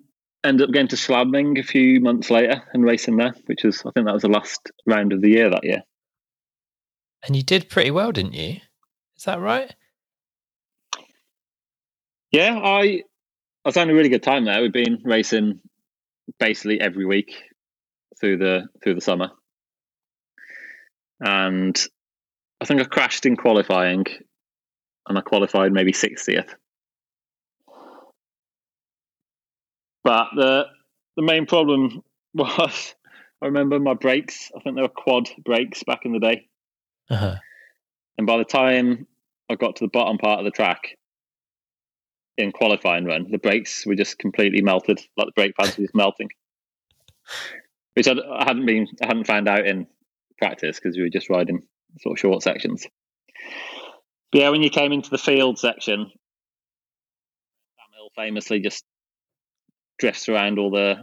[0.46, 3.90] ended up going to Schladming a few months later and racing there, which was I
[3.90, 5.82] think that was the last round of the year that year.
[7.26, 8.60] And you did pretty well, didn't you?
[9.16, 9.74] Is that right?
[12.30, 13.02] Yeah, I
[13.64, 14.60] I was having a really good time there.
[14.62, 15.60] We've been racing
[16.38, 17.42] basically every week
[18.20, 19.30] through the through the summer,
[21.20, 21.76] and
[22.60, 24.04] I think I crashed in qualifying,
[25.08, 26.54] and I qualified maybe sixtieth.
[30.06, 30.66] But the
[31.16, 32.02] the main problem
[32.34, 32.94] was
[33.42, 34.52] I remember my brakes.
[34.56, 36.46] I think they were quad brakes back in the day.
[37.10, 37.34] Uh-huh.
[38.16, 39.08] And by the time
[39.50, 40.96] I got to the bottom part of the track
[42.38, 45.94] in qualifying run, the brakes were just completely melted, like the brake pads were just
[45.94, 46.28] melting.
[47.94, 49.86] Which I, I hadn't been, I hadn't found out in
[50.38, 51.62] practice because we were just riding
[52.00, 52.86] sort of short sections.
[54.30, 55.98] But yeah, when you came into the field section,
[57.76, 58.84] Sam Hill famously just
[59.98, 60.96] drifts around all the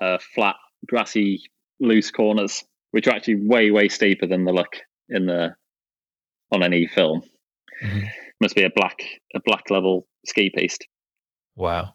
[0.00, 0.56] uh, flat,
[0.86, 1.42] grassy,
[1.80, 4.76] loose corners, which are actually way, way steeper than the look
[5.08, 5.54] in the
[6.50, 7.22] on any film.
[7.82, 8.08] Mhm.
[8.40, 9.02] Must be a black,
[9.34, 10.86] a black level ski piste.
[11.56, 11.94] Wow.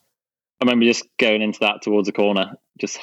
[0.59, 2.99] I remember just going into that towards a corner, just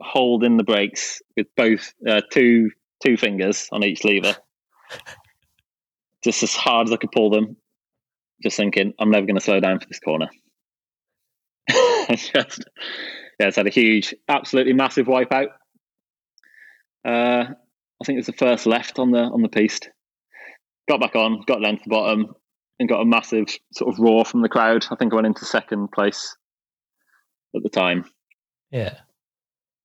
[0.00, 2.70] holding the brakes with both uh, two
[3.02, 4.36] two fingers on each lever,
[6.24, 7.56] just as hard as I could pull them.
[8.42, 10.28] Just thinking, I'm never going to slow down for this corner.
[12.16, 12.64] just,
[13.38, 15.48] yeah, it's had a huge, absolutely massive wipeout.
[17.04, 19.90] Uh, I think it was the first left on the on the piste.
[20.88, 22.34] Got back on, got down to the bottom,
[22.78, 24.86] and got a massive sort of roar from the crowd.
[24.90, 26.36] I think I went into second place
[27.56, 28.04] at the time
[28.70, 28.94] Yeah.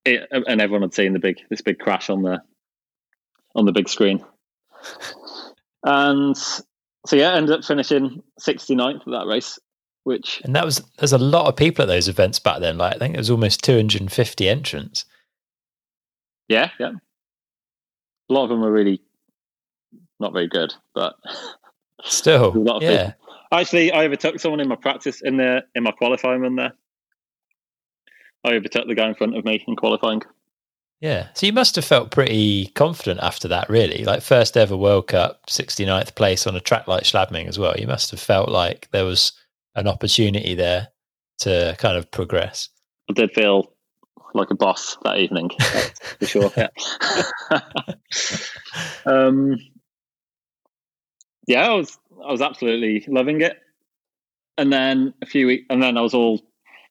[0.06, 2.42] it, and everyone had seen the big this big crash on the
[3.56, 4.24] on the big screen.
[5.86, 9.60] And so yeah, ended up finishing 69th at that race,
[10.04, 12.78] which And that was there's a lot of people at those events back then.
[12.78, 15.06] Like I think there was almost 250 entrants.
[16.48, 16.92] yeah, yeah.
[18.30, 19.02] A lot of them were really
[20.20, 21.16] not very good, but
[22.04, 23.14] Still, A lot of yeah.
[23.52, 26.74] actually I overtook someone in my practice in the in my qualifying run there.
[28.44, 30.22] I overtook the guy in front of me in qualifying.
[31.00, 31.28] Yeah.
[31.34, 34.04] So you must have felt pretty confident after that, really.
[34.06, 37.76] Like first ever World Cup, 69th place on a track like Schladming as well.
[37.78, 39.34] You must have felt like there was
[39.76, 40.90] an opportunity there
[41.40, 42.70] to kind of progress.
[43.10, 43.74] I did feel
[44.34, 45.50] like a boss that evening,
[46.20, 46.52] for sure.
[46.58, 46.68] Yeah.
[49.06, 49.58] um,
[51.48, 53.58] yeah, I was I was absolutely loving it.
[54.58, 56.42] And then a few weeks, and then I was all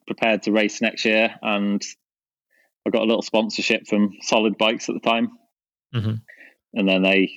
[0.06, 1.80] prepared to race next year, and
[2.86, 5.30] I got a little sponsorship from Solid Bikes at the time,
[5.94, 6.20] Mhm.
[6.74, 7.30] and then they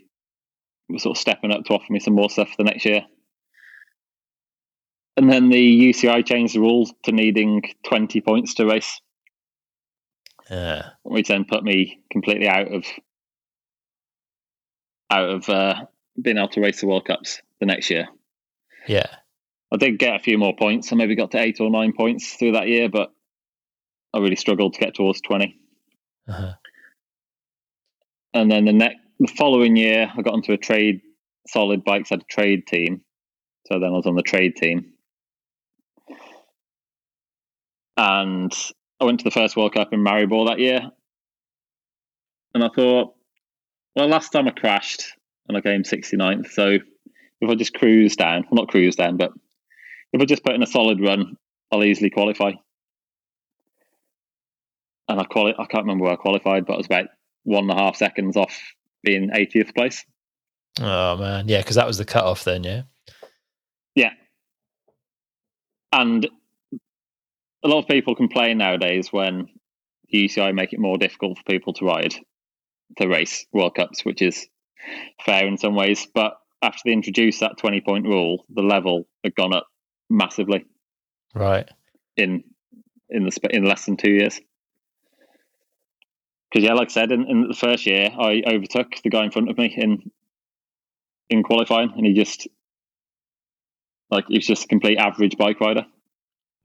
[0.89, 3.05] were sort of stepping up to offer me some more stuff for the next year.
[5.17, 8.99] And then the UCI changed the rules to needing 20 points to race
[10.49, 10.89] Yeah.
[11.03, 12.85] which then put me completely out of
[15.09, 15.85] out of uh,
[16.21, 18.07] being able to race the World Cups the next year.
[18.87, 19.07] Yeah.
[19.71, 20.91] I did get a few more points.
[20.91, 23.11] I maybe got to eight or nine points through that year, but
[24.13, 25.57] I really struggled to get towards twenty.
[26.27, 26.53] Uh-huh.
[28.33, 31.01] And then the next, the following year, I got onto a trade.
[31.47, 33.01] Solid Bikes had a trade team,
[33.67, 34.93] so then I was on the trade team,
[37.97, 38.53] and
[38.99, 40.81] I went to the first World Cup in Maribor that year.
[42.53, 43.13] And I thought,
[43.95, 45.03] well, last time I crashed
[45.47, 46.77] and I came 69th, so
[47.41, 49.31] if I just cruise down, well, not cruise down, but
[50.13, 51.35] if I just put in a solid run,
[51.71, 52.51] I'll easily qualify.
[55.07, 57.07] And I quali- I can't remember where I qualified, but I was about
[57.43, 58.57] one and a half seconds off
[59.03, 60.03] being 80th place.
[60.79, 62.81] Oh man, yeah, because that was the cutoff then, yeah.
[63.95, 64.11] yeah.
[65.91, 66.27] And
[67.65, 69.47] a lot of people complain nowadays when
[70.09, 72.13] the UCI make it more difficult for people to ride,
[72.97, 74.47] to race World Cups, which is
[75.25, 76.07] fair in some ways.
[76.13, 79.67] But after they introduced that 20 point rule, the level had gone up
[80.09, 80.65] massively
[81.33, 81.67] Right.
[82.15, 82.43] in
[83.09, 84.39] in the in less than two years.
[86.51, 89.31] Because yeah, like I said, in, in the first year, I overtook the guy in
[89.31, 90.11] front of me in
[91.31, 92.47] in qualifying, and he just
[94.11, 95.87] like he was just a complete average bike rider.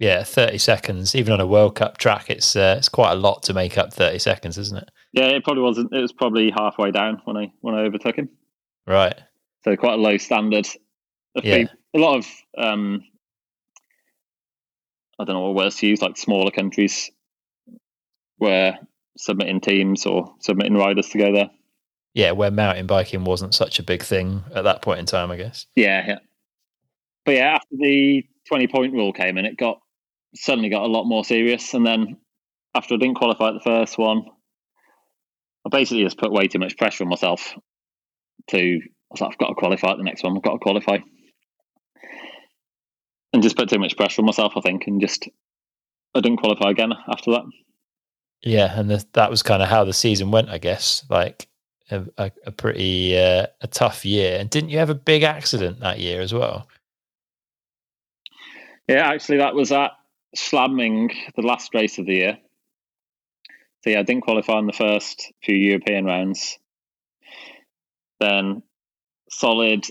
[0.01, 1.15] Yeah, thirty seconds.
[1.15, 3.93] Even on a World Cup track, it's uh, it's quite a lot to make up
[3.93, 4.91] thirty seconds, isn't it?
[5.13, 5.93] Yeah, it probably wasn't.
[5.93, 8.31] It was probably halfway down when I when I overtook him.
[8.87, 9.15] Right.
[9.63, 10.67] So quite a low standard.
[11.37, 11.57] A, Yeah.
[11.57, 12.27] few, a lot of
[12.57, 13.05] um,
[15.19, 17.11] I don't know what words to use, like smaller countries
[18.39, 18.73] were
[19.19, 21.51] submitting teams or submitting riders to go there.
[22.15, 25.37] Yeah, where mountain biking wasn't such a big thing at that point in time, I
[25.37, 25.67] guess.
[25.77, 26.19] Yeah, yeah.
[27.27, 29.79] But yeah, after the twenty point rule came in, it got
[30.35, 31.75] suddenly got a lot more serious.
[31.75, 32.19] And then
[32.75, 34.25] after I didn't qualify at the first one,
[35.67, 37.55] I basically just put way too much pressure on myself.
[38.49, 40.37] To I was like, I've got to qualify at the next one.
[40.37, 40.99] I've got to qualify,
[43.33, 44.55] and just put too much pressure on myself.
[44.57, 45.29] I think, and just
[46.15, 47.43] I didn't qualify again after that.
[48.43, 51.05] Yeah, and the, that was kind of how the season went, I guess.
[51.11, 51.49] Like
[51.91, 54.39] a, a, a pretty uh, a tough year.
[54.41, 56.67] And didn't you have a big accident that year as well?
[58.89, 59.91] Yeah, actually, that was at
[60.37, 62.39] Schladming, the last race of the year.
[63.83, 66.59] So yeah, I didn't qualify in the first few European rounds.
[68.21, 68.63] Then
[69.31, 69.87] Solid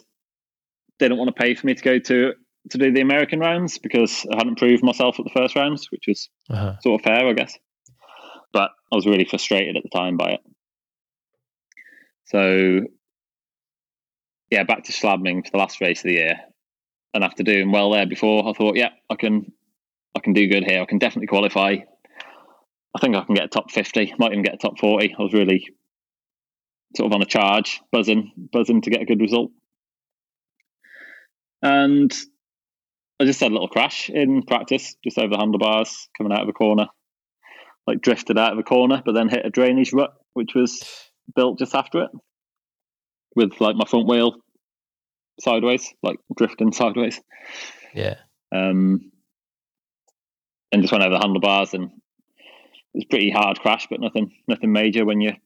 [0.99, 2.33] didn't want to pay for me to go to
[2.71, 6.03] to do the American rounds because I hadn't proved myself at the first rounds, which
[6.07, 6.75] was Uh-huh.
[6.81, 7.57] sort of fair, I guess.
[8.51, 10.41] But I was really frustrated at the time by it.
[12.25, 12.81] So,
[14.51, 16.39] yeah, back to Schladming for the last race of the year,
[17.13, 19.51] and after doing well there before, I thought, yeah, I can,
[20.15, 20.81] I can do good here.
[20.81, 21.77] I can definitely qualify.
[22.95, 24.13] I think I can get a top fifty.
[24.17, 25.15] Might even get a top forty.
[25.17, 25.67] I was really
[26.95, 29.51] sort of on a charge, buzzing, buzzing to get a good result.
[31.61, 32.11] And
[33.19, 36.49] I just had a little crash in practice, just over the handlebars, coming out of
[36.49, 36.87] a corner.
[37.85, 40.83] Like drifted out of a corner, but then hit a drainage rut, which was
[41.35, 42.11] built just after it,
[43.35, 44.35] with like my front wheel
[45.41, 47.19] sideways, like drifting sideways.
[47.93, 48.15] Yeah.
[48.55, 49.11] Um,
[50.71, 51.91] and just went over the handlebars, and it
[52.93, 55.37] was pretty hard crash, but nothing, nothing major when you're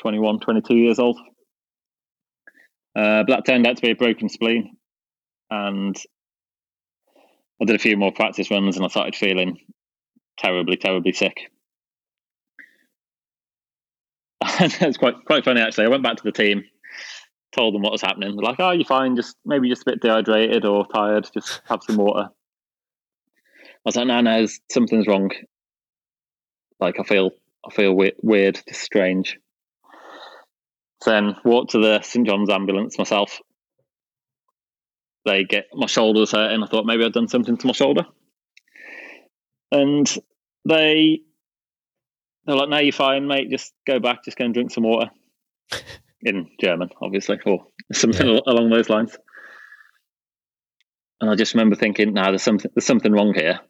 [0.00, 1.18] 21, 22 years old.
[2.96, 4.76] Uh, but that turned out to be a broken spleen,
[5.50, 5.96] and
[7.60, 9.58] I did a few more practice runs, and I started feeling
[10.38, 11.50] terribly, terribly sick.
[14.60, 15.86] it's quite quite funny actually.
[15.86, 16.64] I went back to the team,
[17.52, 18.36] told them what was happening.
[18.36, 19.16] They're like, "Oh, you're fine.
[19.16, 21.28] Just maybe just a bit dehydrated or tired.
[21.32, 22.28] Just have some water."
[23.84, 25.30] I was like, "No, no, something's wrong.
[26.80, 27.32] Like I feel,
[27.66, 29.38] I feel weird, weird just strange."
[31.04, 33.40] Then walked to the St John's ambulance myself.
[35.26, 36.62] They get my shoulders was hurting.
[36.62, 38.06] I thought maybe I'd done something to my shoulder,
[39.70, 40.06] and
[40.66, 41.20] they
[42.46, 43.50] they're like, "No, you're fine, mate.
[43.50, 44.24] Just go back.
[44.24, 45.10] Just go and drink some water."
[46.22, 49.18] In German, obviously, or something al- along those lines.
[51.20, 52.70] And I just remember thinking, "No, there's something.
[52.74, 53.60] There's something wrong here."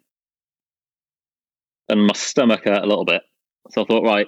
[1.95, 3.23] And my stomach hurt a little bit,
[3.71, 4.27] so I thought, right,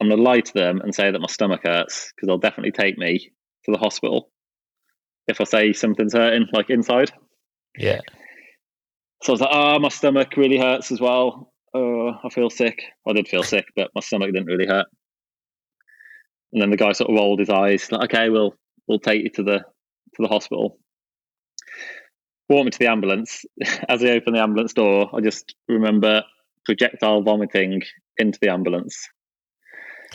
[0.00, 2.70] I'm going to lie to them and say that my stomach hurts because they'll definitely
[2.70, 3.32] take me
[3.64, 4.30] to the hospital
[5.26, 7.10] if I say something's hurting, like inside.
[7.76, 7.98] Yeah.
[9.24, 11.52] So I was like, oh, my stomach really hurts as well.
[11.74, 12.80] Oh, I feel sick.
[13.04, 14.86] I did feel sick, but my stomach didn't really hurt.
[16.52, 18.54] And then the guy sort of rolled his eyes, like, okay, we'll
[18.86, 20.78] we'll take you to the to the hospital.
[22.48, 23.44] Walked me to the ambulance.
[23.88, 26.22] As I opened the ambulance door, I just remember
[26.70, 27.82] projectile vomiting
[28.18, 29.08] into the ambulance,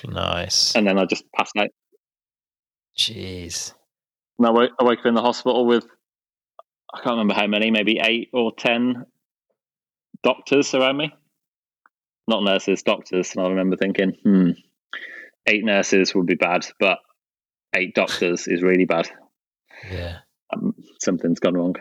[0.06, 0.74] Nice.
[0.76, 1.70] and then I just passed out.
[2.98, 3.74] Jeez.
[4.38, 5.86] And I woke, I woke up in the hospital with
[6.94, 9.06] I can't remember how many, maybe eight or ten
[10.24, 11.14] doctors around me.
[12.28, 13.36] Not nurses, doctors.
[13.36, 14.52] And I remember thinking, hmm,
[15.46, 17.00] eight nurses would be bad, but
[17.76, 19.10] eight doctors is really bad.
[19.92, 20.20] Yeah.
[20.54, 21.76] Um, something's gone wrong.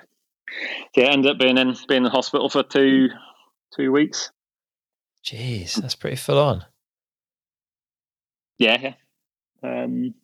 [0.95, 3.09] So yeah, I ended up being in being in the hospital for two
[3.77, 4.31] two weeks.
[5.25, 6.65] Jeez, that's pretty full on.
[8.59, 8.95] Yeah, yeah.
[9.63, 10.15] Um,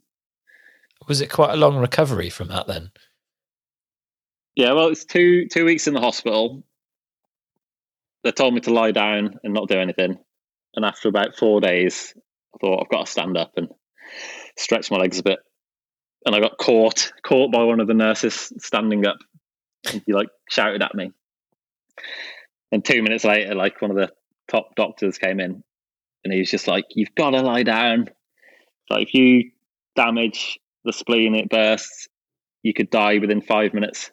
[1.09, 2.91] Was it quite a long recovery from that then?
[4.55, 6.63] Yeah, well, it's two two weeks in the hospital.
[8.23, 10.19] They told me to lie down and not do anything.
[10.77, 12.13] And after about four days,
[12.55, 13.69] I thought I've got to stand up and
[14.59, 15.39] stretch my legs a bit.
[16.27, 19.17] And I got caught caught by one of the nurses standing up.
[19.91, 21.13] And he like shouted at me.
[22.71, 24.13] And two minutes later, like one of the
[24.51, 25.63] top doctors came in,
[26.25, 28.11] and he was just like, "You've got to lie down.
[28.91, 29.51] Like if you
[29.97, 32.09] damage the spleen, it bursts.
[32.63, 34.11] You could die within five minutes."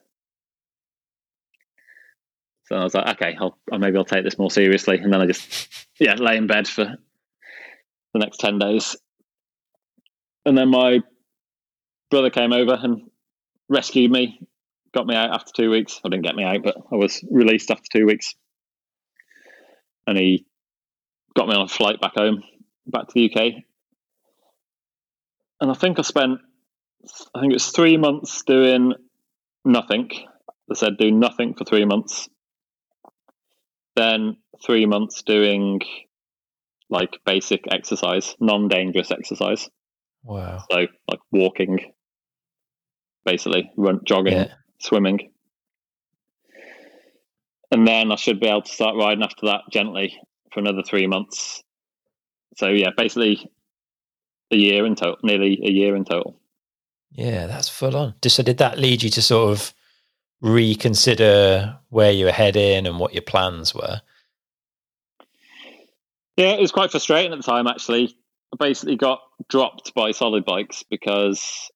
[2.67, 4.97] So I was like, okay, I'll, maybe I'll take this more seriously.
[4.97, 8.97] And then I just, yeah, lay in bed for the next 10 days.
[10.45, 10.99] And then my
[12.11, 13.09] brother came over and
[13.69, 14.39] rescued me,
[14.93, 16.01] got me out after two weeks.
[16.03, 18.35] I didn't get me out, but I was released after two weeks.
[20.07, 20.45] And he
[21.35, 22.41] got me on a flight back home,
[22.87, 23.53] back to the UK.
[25.59, 26.39] And I think I spent,
[27.35, 28.93] I think it was three months doing
[29.65, 30.09] nothing.
[30.69, 32.29] They said do nothing for three months.
[33.95, 35.81] Then three months doing
[36.89, 39.69] like basic exercise, non dangerous exercise.
[40.23, 40.63] Wow.
[40.71, 41.79] So like walking,
[43.25, 44.53] basically, run, jogging, Yeah.
[44.79, 45.31] swimming.
[47.71, 50.17] And then I should be able to start riding after that gently
[50.53, 51.63] for another three months.
[52.55, 53.49] So yeah, basically
[54.51, 56.39] a year in total, nearly a year in total.
[57.11, 58.15] Yeah, that's full on.
[58.25, 59.73] So did that lead you to sort of
[60.41, 64.01] reconsider where you were heading and what your plans were?
[66.37, 68.15] Yeah, it was quite frustrating at the time actually.
[68.53, 71.69] I basically got dropped by solid bikes because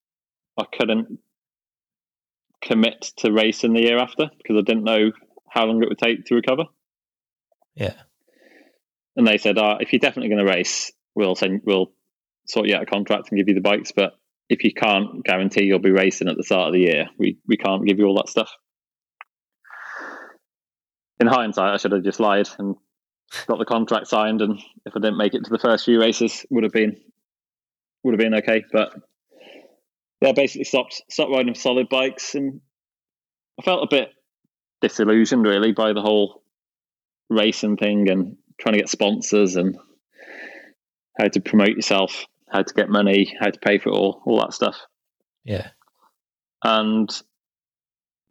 [0.58, 1.18] I couldn't
[2.62, 5.12] commit to racing the year after because I didn't know
[5.52, 6.64] how long it would take to recover.
[7.74, 7.94] Yeah.
[9.16, 11.92] And they said, uh, if you're definitely going to race, we'll send, we'll
[12.46, 13.92] sort you out a contract and give you the bikes.
[13.92, 14.14] But
[14.48, 17.58] if you can't guarantee you'll be racing at the start of the year, we, we
[17.58, 18.50] can't give you all that stuff.
[21.20, 22.74] In hindsight, I should have just lied and
[23.46, 24.40] got the contract signed.
[24.40, 26.96] And if I didn't make it to the first few races, would have been
[28.02, 28.64] would have been okay.
[28.72, 28.94] But
[30.22, 32.60] yeah, basically stopped stopped riding solid bikes, and
[33.60, 34.08] I felt a bit
[34.82, 36.42] disillusioned really by the whole
[37.30, 39.78] racing thing and trying to get sponsors and
[41.18, 44.40] how to promote yourself, how to get money, how to pay for it all, all
[44.40, 44.76] that stuff.
[45.44, 45.68] Yeah.
[46.62, 47.10] And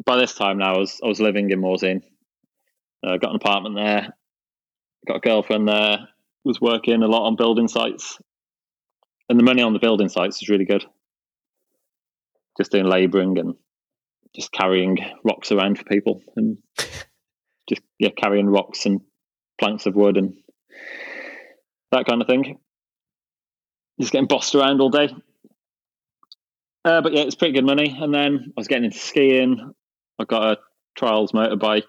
[0.06, 2.02] by this time now, I was I was living in Morzine.
[3.04, 4.14] I uh, got an apartment there,
[5.08, 6.08] got a girlfriend there,
[6.44, 8.20] was working a lot on building sites,
[9.28, 10.86] and the money on the building sites was really good.
[12.58, 13.56] Just doing labouring and
[14.36, 16.58] just carrying rocks around for people, and
[17.70, 19.02] just yeah, carrying rocks and
[19.60, 20.34] planks of wood and
[21.92, 22.58] that kind of thing.
[24.00, 25.10] Just getting bossed around all day.
[26.84, 27.96] Uh, but yeah, it's pretty good money.
[28.00, 29.74] And then I was getting into skiing.
[30.20, 30.58] I got a
[30.98, 31.84] trials motorbike.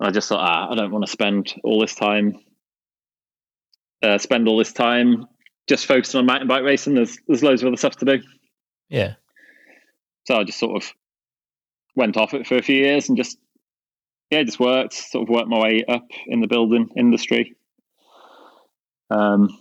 [0.00, 2.38] And I just thought, ah, I don't want to spend all this time,
[4.02, 5.26] uh, spend all this time
[5.66, 6.94] just focusing on mountain bike racing.
[6.94, 8.22] There's there's loads of other stuff to do.
[8.88, 9.14] Yeah.
[10.26, 10.92] So I just sort of
[11.94, 13.38] went off it for a few years and just
[14.30, 17.54] yeah, just worked, sort of worked my way up in the building industry.
[19.08, 19.56] Um,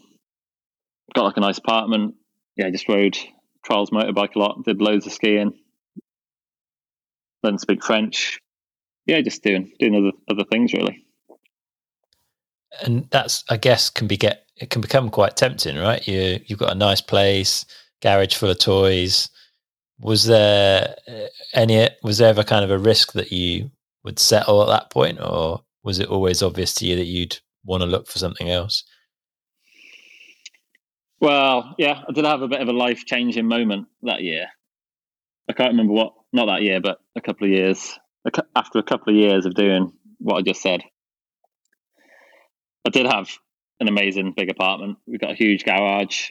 [1.13, 2.15] got like a nice apartment.
[2.55, 3.17] Yeah, just rode
[3.63, 4.63] trials motorbike a lot.
[4.65, 5.53] Did loads of skiing.
[7.43, 8.39] Learned to speak French.
[9.05, 11.05] Yeah, just doing doing other other things really.
[12.83, 16.05] And that's I guess can be get it can become quite tempting, right?
[16.07, 17.65] You you've got a nice place,
[18.01, 19.29] garage full of toys.
[19.99, 23.71] Was there uh, any was there ever kind of a risk that you
[24.03, 27.81] would settle at that point or was it always obvious to you that you'd want
[27.81, 28.83] to look for something else?
[31.21, 34.47] Well, yeah, I did have a bit of a life changing moment that year.
[35.49, 37.97] I can't remember what, not that year, but a couple of years
[38.55, 40.81] after a couple of years of doing what I just said.
[42.85, 43.29] I did have
[43.79, 44.97] an amazing big apartment.
[45.07, 46.29] We got a huge garage.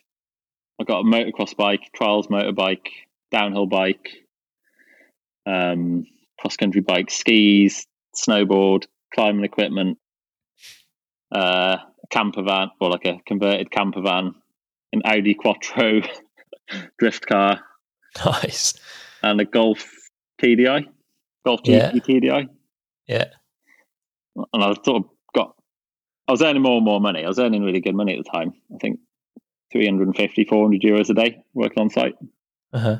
[0.80, 2.88] I got a motocross bike, trials motorbike,
[3.34, 4.08] downhill bike,
[5.44, 6.06] um,
[6.38, 9.98] cross country bike, skis, snowboard, climbing equipment,
[11.34, 14.34] uh, a camper van or like a converted camper van,
[14.92, 16.00] an Audi Quattro
[16.98, 17.60] drift car,
[18.24, 18.74] Nice.
[19.22, 19.84] and a Golf
[20.40, 20.84] TDI,
[21.44, 21.90] Golf GT Yeah.
[21.92, 22.48] TDI.
[23.08, 23.24] Yeah.
[24.52, 25.56] And I sort of got,
[26.28, 27.24] I was earning more and more money.
[27.24, 28.52] I was earning really good money at the time.
[28.72, 29.00] I think
[29.72, 32.14] 350, 400 euros a day working on site.
[32.72, 32.98] Uh-huh.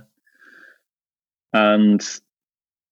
[1.54, 2.04] And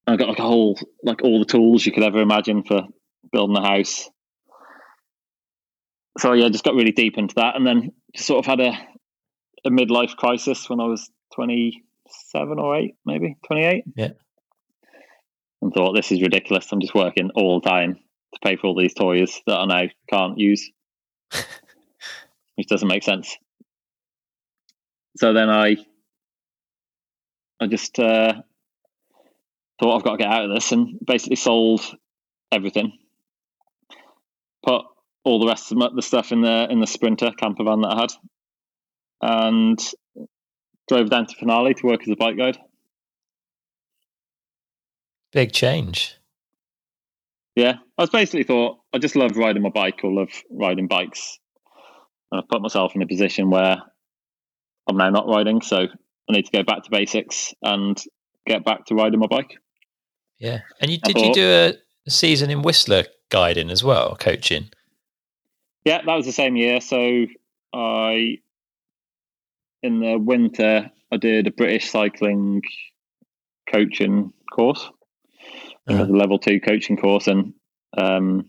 [0.06, 2.86] I got like a whole like all the tools you could ever imagine for
[3.32, 4.08] building a house.
[6.18, 8.72] So yeah, just got really deep into that, and then just sort of had a
[9.64, 11.82] a midlife crisis when I was twenty
[12.30, 13.84] seven or eight, maybe twenty eight.
[13.96, 14.10] Yeah.
[15.60, 16.70] and thought this is ridiculous.
[16.70, 19.88] I'm just working all the time to pay for all these toys that I now
[20.08, 20.70] can't use,
[22.54, 23.36] which doesn't make sense.
[25.16, 25.76] So then I
[27.60, 28.42] I just uh,
[29.82, 31.80] thought I've got to get out of this and basically sold
[32.52, 32.92] everything.
[34.64, 34.82] Put
[35.24, 38.00] all the rest of the stuff in the in the Sprinter camper van that I
[38.00, 38.12] had,
[39.20, 39.78] and
[40.88, 42.58] drove down to Finale to work as a bike guide.
[45.32, 46.16] Big change.
[47.56, 51.40] Yeah, I was basically thought I just love riding my bike or love riding bikes,
[52.30, 53.82] and I put myself in a position where
[54.88, 58.00] I'm now not riding, so I need to go back to basics and
[58.46, 59.56] get back to riding my bike.
[60.42, 60.62] Yeah.
[60.80, 61.72] And you did you do
[62.04, 64.70] a season in Whistler guiding as well, coaching.
[65.84, 66.80] Yeah, that was the same year.
[66.80, 67.26] So
[67.72, 68.38] I,
[69.84, 72.62] in the winter, I did a British cycling
[73.72, 74.90] coaching course.
[75.86, 77.54] Was a level two coaching course, and
[77.96, 78.46] um,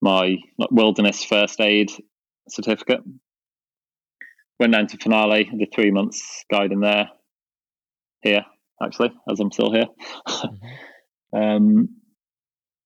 [0.00, 0.36] my
[0.70, 1.90] wilderness first aid
[2.48, 3.00] certificate.
[4.60, 7.10] Went down to finale, the three months guiding there.
[8.22, 8.44] Here,
[8.82, 9.86] actually, as I'm still here.
[10.28, 11.36] Mm-hmm.
[11.36, 11.88] um,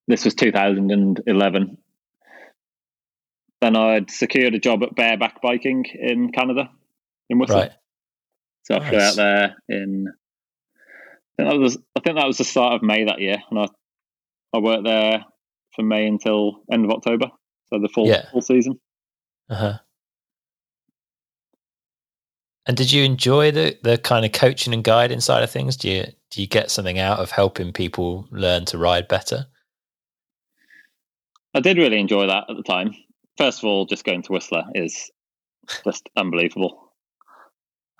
[0.06, 1.78] this was 2011.
[3.60, 6.70] Then I'd secured a job at bareback biking in Canada,
[7.28, 7.56] in Whistler.
[7.56, 7.72] Right.
[8.64, 10.06] So I flew out there in.
[11.38, 13.58] I think that was I think that was the start of May that year, and
[13.58, 13.66] I
[14.54, 15.24] I worked there
[15.74, 17.26] from May until end of October,
[17.66, 18.30] so the full yeah.
[18.30, 18.78] full season.
[19.48, 19.78] Uh huh.
[22.68, 25.76] And did you enjoy the the kind of coaching and guiding side of things?
[25.76, 29.46] Do you do you get something out of helping people learn to ride better?
[31.54, 32.94] I did really enjoy that at the time.
[33.38, 35.10] First of all, just going to Whistler is
[35.84, 36.92] just unbelievable.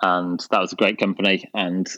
[0.03, 1.49] And that was a great company.
[1.55, 1.89] And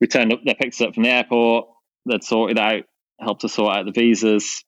[0.00, 1.66] we turned up, they picked us up from the airport,
[2.08, 2.84] they'd sorted out,
[3.20, 4.64] helped us sort out the visas.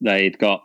[0.00, 0.62] They'd got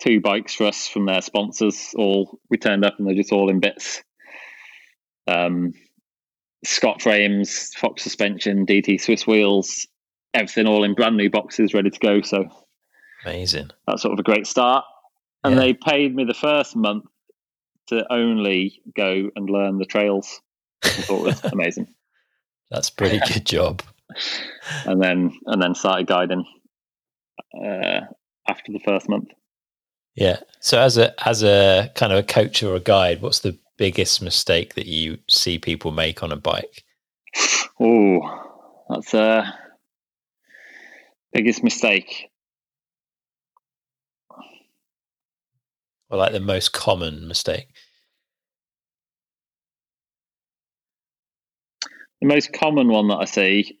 [0.00, 1.94] two bikes for us from their sponsors.
[1.96, 4.02] All we turned up and they're just all in bits.
[5.26, 5.72] Um,
[6.64, 9.86] Scott frames, Fox suspension, DT Swiss wheels,
[10.32, 12.22] everything all in brand new boxes, ready to go.
[12.22, 12.48] So
[13.24, 13.70] Amazing.
[13.86, 14.84] That's sort of a great start.
[15.42, 15.60] And yeah.
[15.60, 17.04] they paid me the first month
[17.88, 20.40] to only go and learn the trails.
[20.82, 21.88] I thought was amazing.
[22.70, 23.82] That's pretty good job.
[24.86, 26.44] and then and then started guiding
[27.62, 28.00] uh,
[28.48, 29.28] after the first month.
[30.14, 30.38] Yeah.
[30.60, 34.22] So as a as a kind of a coach or a guide, what's the biggest
[34.22, 36.84] mistake that you see people make on a bike?
[37.80, 38.20] Oh,
[38.88, 39.52] that's a
[41.32, 42.30] biggest mistake.
[46.14, 47.68] or like the most common mistake?
[52.20, 53.78] The most common one that I see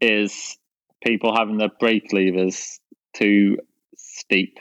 [0.00, 0.58] is
[1.04, 2.80] people having their brake levers
[3.14, 3.58] too
[3.96, 4.58] steep.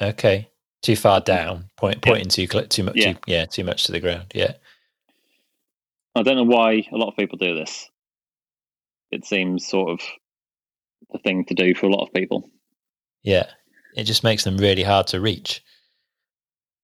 [0.00, 0.48] Okay,
[0.82, 2.46] too far down, point, pointing yeah.
[2.46, 2.96] too too much.
[2.96, 3.12] Yeah.
[3.12, 4.32] Too, yeah, too much to the ground.
[4.34, 4.52] Yeah.
[6.14, 7.88] I don't know why a lot of people do this.
[9.10, 10.00] It seems sort of
[11.12, 12.50] the thing to do for a lot of people.
[13.22, 13.46] Yeah
[13.94, 15.62] it just makes them really hard to reach.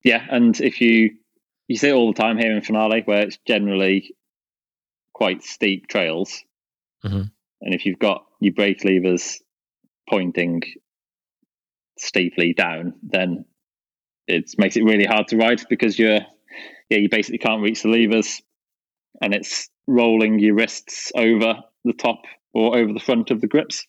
[0.03, 1.11] Yeah, and if you
[1.67, 4.15] you see it all the time here in Finale, where it's generally
[5.13, 6.43] quite steep trails,
[7.03, 7.23] mm-hmm.
[7.61, 9.41] and if you've got your brake levers
[10.09, 10.61] pointing
[11.97, 13.45] steeply down, then
[14.27, 16.19] it makes it really hard to ride because you're
[16.89, 18.41] yeah you basically can't reach the levers,
[19.21, 21.55] and it's rolling your wrists over
[21.85, 22.21] the top
[22.53, 23.85] or over the front of the grips.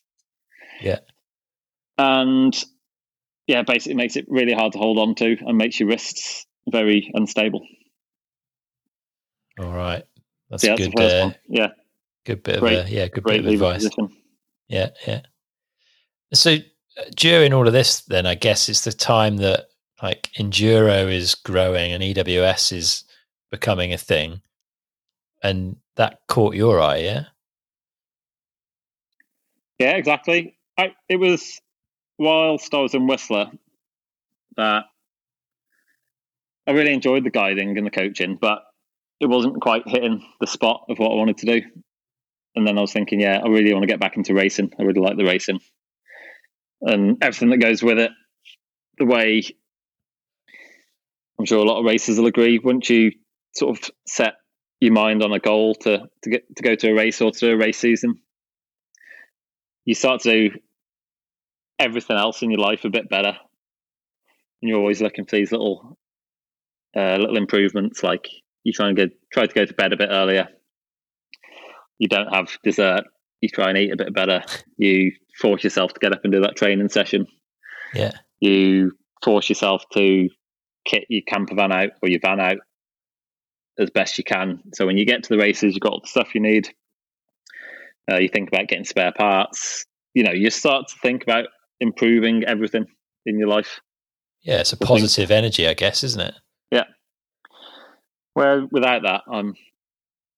[0.80, 1.00] Yeah,
[1.96, 2.56] and
[3.46, 7.10] yeah, basically makes it really hard to hold on to and makes your wrists very
[7.14, 7.66] unstable.
[9.58, 10.04] All right,
[10.50, 10.92] that's yeah, good.
[10.96, 11.68] That's uh, yeah,
[12.24, 13.84] good bit great, of uh, yeah, good bit of advice.
[13.84, 14.16] Position.
[14.68, 15.22] Yeah, yeah.
[16.32, 19.66] So uh, during all of this, then I guess it's the time that
[20.02, 23.04] like enduro is growing and EWS is
[23.50, 24.42] becoming a thing,
[25.42, 27.24] and that caught your eye, yeah.
[29.78, 30.56] Yeah, exactly.
[30.76, 31.60] I, it was
[32.18, 33.50] whilst I was in Whistler,
[34.56, 34.84] that
[36.66, 38.62] I really enjoyed the guiding and the coaching, but
[39.20, 41.62] it wasn't quite hitting the spot of what I wanted to do.
[42.54, 44.72] And then I was thinking, yeah, I really want to get back into racing.
[44.78, 45.60] I really like the racing
[46.80, 48.10] and everything that goes with it.
[48.98, 49.42] The way
[51.38, 52.58] I'm sure a lot of racers will agree.
[52.58, 53.12] Once you
[53.54, 54.34] sort of set
[54.80, 57.52] your mind on a goal to to get to go to a race or to
[57.52, 58.20] a race season,
[59.84, 60.58] you start to do
[61.78, 63.36] everything else in your life a bit better.
[64.60, 65.96] And you're always looking for these little
[66.96, 68.28] uh, little improvements, like
[68.64, 70.48] you try and get try to go to bed a bit earlier.
[71.98, 73.04] You don't have dessert.
[73.40, 74.42] You try and eat a bit better.
[74.76, 77.26] You force yourself to get up and do that training session.
[77.94, 78.12] Yeah.
[78.40, 80.28] You force yourself to
[80.88, 82.58] kit your camper van out or your van out
[83.78, 84.60] as best you can.
[84.74, 86.68] So when you get to the races, you've got all the stuff you need.
[88.10, 89.84] Uh, you think about getting spare parts.
[90.14, 91.46] You know, you start to think about
[91.80, 92.86] improving everything
[93.26, 93.80] in your life.
[94.42, 96.34] Yeah, it's a positive energy, I guess, isn't it?
[96.70, 96.84] Yeah.
[98.34, 99.54] Well, without that, I'm,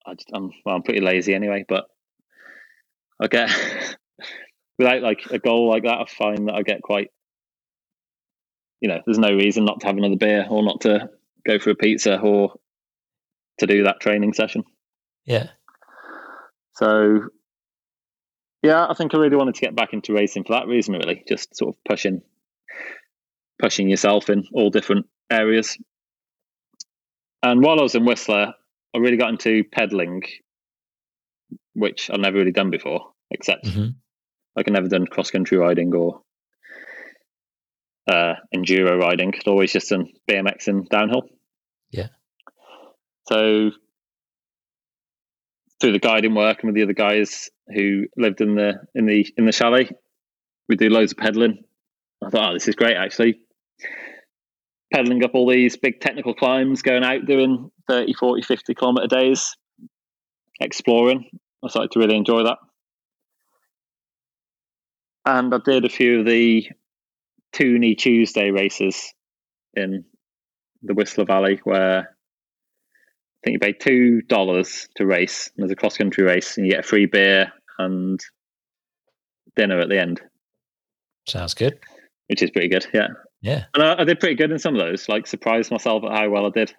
[0.07, 1.65] I just, I'm, well, I'm pretty lazy anyway.
[1.69, 1.85] But
[3.23, 3.51] I get
[4.79, 7.11] without like a goal like that, I find that I get quite,
[8.81, 11.11] you know, there's no reason not to have another beer or not to
[11.47, 12.55] go for a pizza or
[13.59, 14.65] to do that training session.
[15.27, 15.49] Yeah.
[16.75, 17.29] So
[18.63, 20.95] yeah, I think I really wanted to get back into racing for that reason.
[20.95, 22.23] Really, just sort of pushing,
[23.59, 25.79] pushing yourself in all different areas.
[27.43, 28.53] And while I was in Whistler,
[28.95, 30.23] I really got into pedaling,
[31.75, 33.95] which I've never really done before, except Mhm.
[34.57, 36.23] like I've never done cross country riding or
[38.11, 39.33] uh, enduro riding.
[39.35, 41.23] I'd always just done BMX and downhill.
[41.91, 42.09] Yeah.
[43.29, 43.71] So
[45.81, 49.27] through the guiding work and with the other guys who lived in the in the
[49.37, 49.89] in the chalet,
[50.69, 51.63] we do loads of pedaling.
[52.25, 53.41] I thought, oh, this is great actually.
[54.93, 59.57] Pedaling up all these big technical climbs, going out doing 30, 40, 50 kilometer days,
[60.61, 61.31] exploring.
[61.65, 62.59] I started to really enjoy that.
[65.25, 66.67] And I did a few of the
[67.53, 69.13] Toonie Tuesday races
[69.75, 70.05] in
[70.83, 75.51] the Whistler Valley where I think you pay two dollars to race.
[75.57, 78.21] There's a cross country race and you get a free beer and
[79.57, 80.21] dinner at the end,
[81.27, 81.79] Sounds good.
[82.29, 82.87] which is pretty good.
[82.93, 83.09] Yeah.
[83.43, 83.65] Yeah.
[83.75, 86.29] And I, I did pretty good in some of those, like surprised myself at how
[86.29, 86.75] well I did.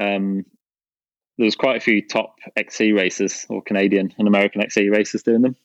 [0.00, 0.44] Um,
[1.38, 5.40] there was quite a few top XC races or Canadian and American XC races doing
[5.42, 5.56] them.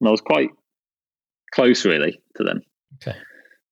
[0.00, 0.50] And I was quite
[1.52, 2.62] close really to them.
[3.02, 3.16] Okay.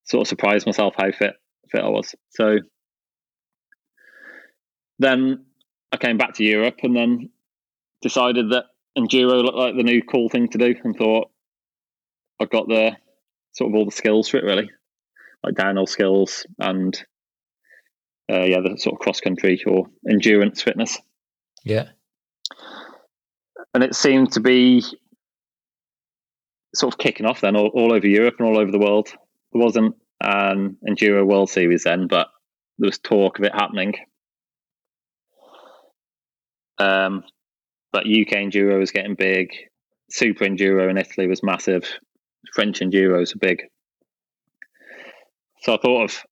[0.04, 1.34] Sort of surprised myself how fit
[1.70, 2.14] fit I was.
[2.30, 2.58] So
[4.98, 5.44] then
[5.92, 7.30] I came back to Europe and then
[8.02, 8.64] decided that
[8.96, 11.30] enduro looked like the new cool thing to do and thought
[12.40, 12.96] I've got the
[13.52, 14.70] sort of all the skills for it really.
[15.42, 16.96] Like downhill skills and
[18.30, 20.98] uh, yeah, the sort of cross country or endurance fitness.
[21.64, 21.88] Yeah.
[23.74, 24.82] And it seemed to be
[26.74, 29.08] sort of kicking off then all, all over Europe and all over the world.
[29.52, 32.28] There wasn't an Enduro World Series then, but
[32.78, 33.94] there was talk of it happening.
[36.78, 37.24] Um,
[37.92, 39.50] but UK Enduro was getting big.
[40.10, 41.84] Super Enduro in Italy was massive.
[42.54, 43.62] French Enduros are big.
[45.62, 46.24] So I thought of,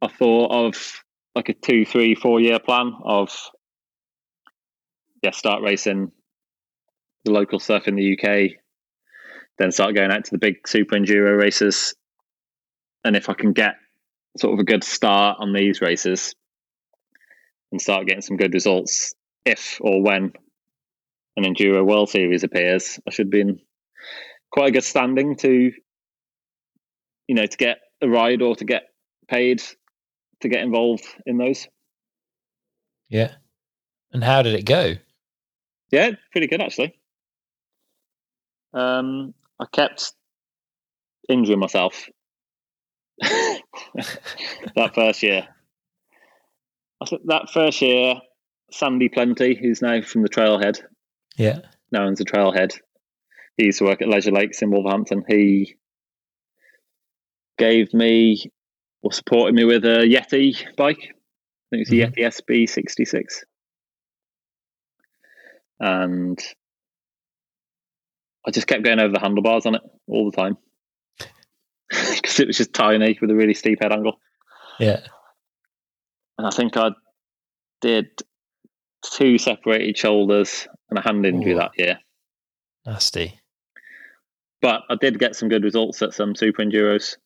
[0.00, 1.02] I thought of
[1.34, 3.30] like a two, three, four year plan of,
[5.22, 6.12] yeah, start racing
[7.24, 8.61] the local stuff in the UK,
[9.58, 11.94] then start going out to the big super enduro races.
[13.04, 13.74] And if I can get
[14.38, 16.34] sort of a good start on these races
[17.70, 20.32] and start getting some good results, if or when
[21.36, 23.60] an enduro world series appears, I should be in
[24.50, 25.72] quite a good standing to,
[27.28, 28.84] you know, to get a ride or to get
[29.28, 29.62] paid
[30.40, 31.68] to get involved in those.
[33.08, 33.32] Yeah.
[34.12, 34.94] And how did it go?
[35.90, 36.98] Yeah, pretty good actually.
[38.74, 40.12] Um, I kept
[41.28, 42.08] injuring myself
[43.22, 43.62] that
[44.94, 45.46] first year.
[47.00, 48.16] I think that first year,
[48.72, 50.80] Sandy Plenty, who's now from the Trailhead,
[51.36, 51.60] Yeah.
[51.92, 52.72] now owns the Trailhead.
[53.56, 55.22] He used to work at Leisure Lakes in Wolverhampton.
[55.28, 55.76] He
[57.58, 58.50] gave me
[59.02, 60.98] or supported me with a Yeti bike.
[61.02, 62.14] I think it's a Mhm.
[62.16, 63.44] Yeti SB66.
[65.78, 66.38] And
[68.46, 70.56] I just kept going over the handlebars on it all the time
[71.90, 74.18] because it was just tiny with a really steep head angle.
[74.78, 75.00] Yeah.
[76.38, 76.90] And I think I
[77.80, 78.08] did
[79.04, 81.58] two separated shoulders and a hand injury Ooh.
[81.58, 81.98] that year.
[82.86, 83.38] Nasty.
[84.60, 87.16] But I did get some good results at some super enduros.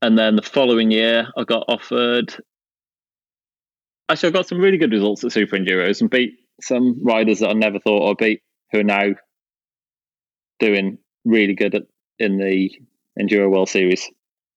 [0.00, 2.34] And then the following year, I got offered.
[4.08, 7.50] Actually, I got some really good results at super enduros and beat some riders that
[7.50, 8.42] I never thought I'd beat,
[8.72, 9.10] who are now
[10.58, 11.82] doing really good at,
[12.18, 12.70] in the
[13.18, 14.08] Enduro World Series.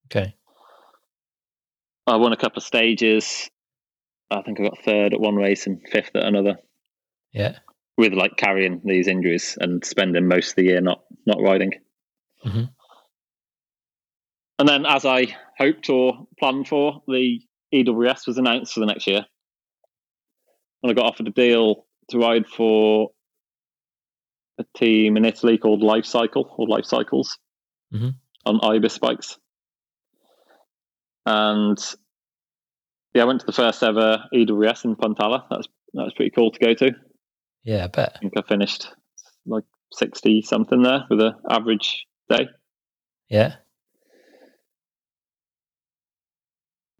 [0.08, 0.34] Okay.
[2.08, 3.50] I won a couple of stages.
[4.30, 6.58] I think I got third at one race and fifth at another.
[7.34, 7.60] Yeah.
[7.98, 11.74] with like carrying these injuries and spending most of the year not not riding.
[12.46, 12.70] Mhm.
[14.60, 15.28] And then, as I
[15.58, 17.40] hoped or planned for, the
[17.74, 19.26] EWS was announced for the next year,
[20.82, 23.12] and I got offered a deal to ride for
[24.60, 27.38] a team in Italy called Life Cycle or Life Cycles
[27.94, 28.16] Mhm.
[28.46, 29.38] on Ibis bikes.
[31.26, 31.78] And
[33.14, 35.48] yeah, I went to the first ever EWS in Punta Ala.
[35.50, 36.92] That's that's pretty cool to go to.
[37.64, 38.14] Yeah, I bet.
[38.16, 38.88] I think I finished
[39.46, 42.48] like 60 something there with an average day.
[43.30, 43.56] Yeah.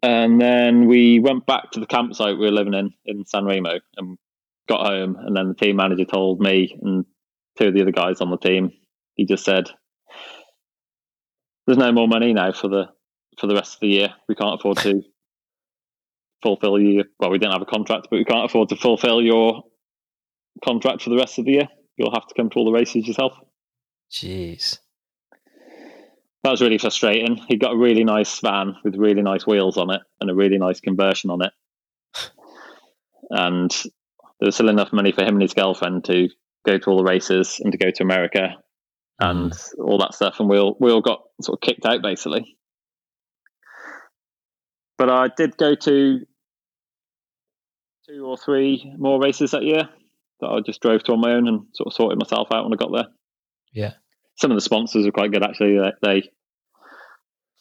[0.02, 3.78] And then we went back to the campsite we were living in in San Remo
[3.96, 4.18] and
[4.68, 5.16] got home.
[5.18, 7.04] And then the team manager told me and
[7.58, 8.72] two of the other guys on the team,
[9.14, 9.70] he just said,
[11.66, 12.88] "There's no more money now for the
[13.38, 14.14] for the rest of the year.
[14.28, 15.02] We can't afford to
[16.42, 17.04] fulfill you.
[17.18, 19.62] Well, we didn't have a contract, but we can't afford to fulfill your
[20.64, 21.68] contract for the rest of the year.
[21.96, 23.34] You'll have to come to all the races yourself.
[24.10, 24.78] Jeez.
[26.44, 27.38] That was really frustrating.
[27.48, 30.58] He got a really nice van with really nice wheels on it and a really
[30.58, 31.52] nice conversion on it.
[33.30, 33.72] and
[34.42, 36.28] there was still enough money for him and his girlfriend to
[36.66, 38.56] go to all the races and to go to America
[39.20, 39.68] and mm.
[39.78, 40.40] all that stuff.
[40.40, 42.56] And we all, we all got sort of kicked out basically.
[44.98, 46.18] But I did go to
[48.08, 49.88] two or three more races that year
[50.40, 52.72] that I just drove to on my own and sort of sorted myself out when
[52.72, 53.12] I got there.
[53.72, 53.92] Yeah.
[54.38, 55.78] Some of the sponsors were quite good actually.
[56.02, 56.24] They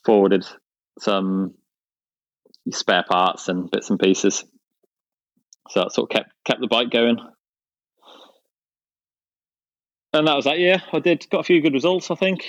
[0.03, 0.47] forwarded
[0.97, 1.53] some
[2.71, 4.45] spare parts and bits and pieces.
[5.71, 7.17] So that sort of kept kept the bike going.
[10.13, 10.81] And that was that year.
[10.91, 12.45] I did got a few good results, I think.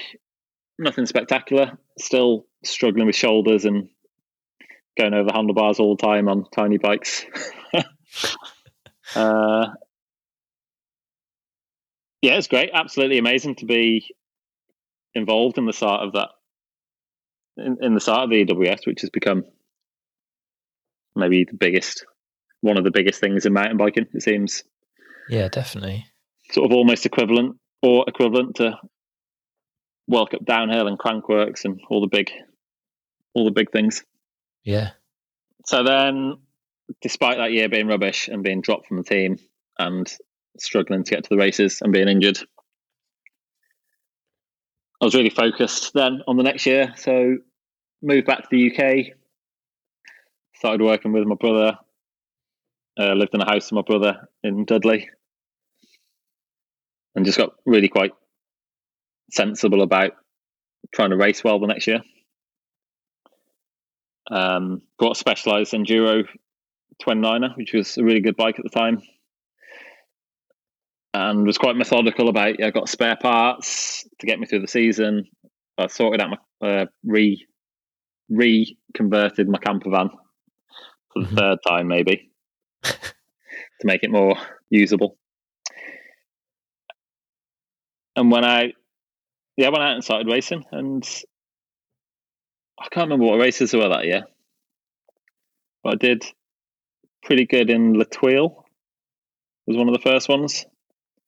[0.78, 1.78] Nothing spectacular.
[1.98, 3.88] Still struggling with shoulders and
[4.98, 7.24] going over handlebars all the time on tiny bikes.
[9.14, 9.68] uh,
[12.20, 12.70] yeah, it's great.
[12.74, 14.12] Absolutely amazing to be
[15.14, 16.30] involved in the start of that,
[17.56, 19.44] in, in the start of the EWS, which has become
[21.14, 22.06] maybe the biggest,
[22.62, 24.06] one of the biggest things in mountain biking.
[24.14, 24.64] It seems.
[25.28, 26.06] Yeah, definitely.
[26.50, 28.78] Sort of almost equivalent or equivalent to
[30.08, 32.30] World Cup downhill and Crankworx and all the big,
[33.34, 34.04] all the big things.
[34.64, 34.90] Yeah.
[35.66, 36.38] So then,
[37.00, 39.38] despite that year being rubbish and being dropped from the team
[39.78, 40.12] and
[40.58, 42.38] struggling to get to the races and being injured,
[45.00, 46.94] I was really focused then on the next year.
[46.96, 47.38] So
[48.02, 49.16] moved back to the UK,
[50.54, 51.78] started working with my brother,
[52.98, 55.08] uh, lived in a house with my brother in Dudley,
[57.14, 58.12] and just got really quite
[59.30, 60.12] sensible about
[60.94, 62.00] trying to race well the next year.
[64.30, 66.24] Um, got a Specialized Enduro
[67.02, 69.02] 29er, which was a really good bike at the time.
[71.14, 74.68] And was quite methodical about, yeah, I got spare parts to get me through the
[74.68, 75.26] season.
[75.76, 77.46] I sorted out my, uh, re,
[78.30, 80.08] re-converted my camper van
[81.12, 81.36] for the mm-hmm.
[81.36, 82.31] third time, maybe,
[82.82, 84.36] to make it more
[84.70, 85.16] usable.
[88.16, 88.72] And when I,
[89.56, 91.04] yeah, I went out and started racing and
[92.78, 94.24] I can't remember what races were that year,
[95.82, 96.24] but I did
[97.22, 98.64] pretty good in La Thuile.
[99.66, 100.66] Was one of the first ones.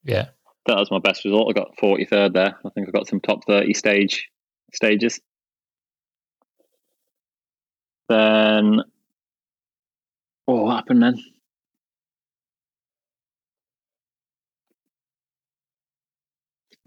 [0.03, 0.31] Yeah,
[0.67, 1.49] that was my best result.
[1.49, 2.59] I got forty third there.
[2.67, 4.29] I think I got some top thirty stage
[4.73, 5.21] stages.
[8.09, 8.81] Then,
[10.49, 11.23] oh, what happened then?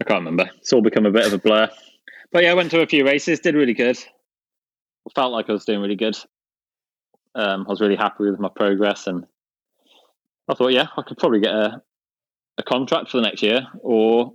[0.00, 0.50] I can't remember.
[0.58, 1.68] It's all become a bit of a blur.
[2.30, 3.98] But yeah, I went to a few races, did really good
[5.14, 6.16] felt like I was doing really good.
[7.34, 9.26] Um, I was really happy with my progress, and
[10.48, 11.82] I thought, yeah, I could probably get a
[12.56, 14.34] a contract for the next year, or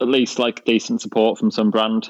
[0.00, 2.08] at least like decent support from some brand.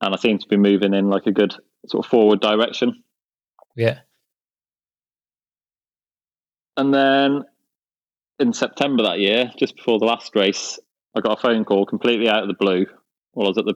[0.00, 1.54] And I seem to be moving in like a good
[1.86, 3.04] sort of forward direction.
[3.76, 4.00] Yeah.
[6.76, 7.44] And then
[8.38, 10.78] in September that year, just before the last race,
[11.16, 12.86] I got a phone call completely out of the blue
[13.32, 13.74] while I was at the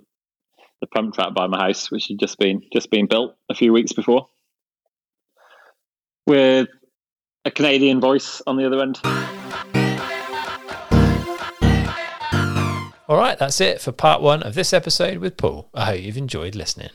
[0.80, 3.72] the pump track by my house, which had just been just been built a few
[3.72, 4.28] weeks before,
[6.26, 6.68] with
[7.44, 8.98] a Canadian voice on the other end.
[13.08, 15.68] All right, that's it for part one of this episode with Paul.
[15.74, 16.90] I hope you've enjoyed listening.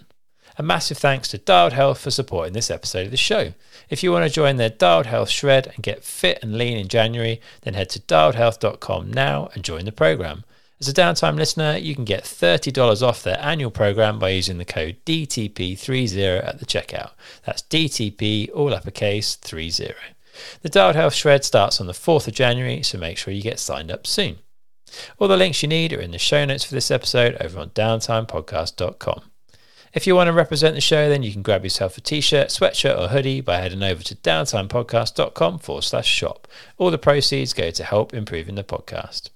[0.59, 3.53] A massive thanks to Dialed Health for supporting this episode of the show.
[3.89, 6.87] If you want to join their Dialed Health shred and get fit and lean in
[6.87, 10.43] January, then head to dialedhealth.com now and join the program.
[10.79, 14.65] As a downtime listener, you can get $30 off their annual program by using the
[14.65, 17.11] code DTP30 at the checkout.
[17.45, 19.93] That's DTP, all uppercase, 30.
[20.63, 23.59] The Dialed Health Shred starts on the 4th of January, so make sure you get
[23.59, 24.37] signed up soon.
[25.19, 27.69] All the links you need are in the show notes for this episode over on
[27.71, 29.21] downtimepodcast.com.
[29.93, 32.49] If you want to represent the show, then you can grab yourself a t shirt,
[32.49, 36.47] sweatshirt, or hoodie by heading over to downtimepodcast.com forward slash shop.
[36.77, 39.29] All the proceeds go to help improving the podcast.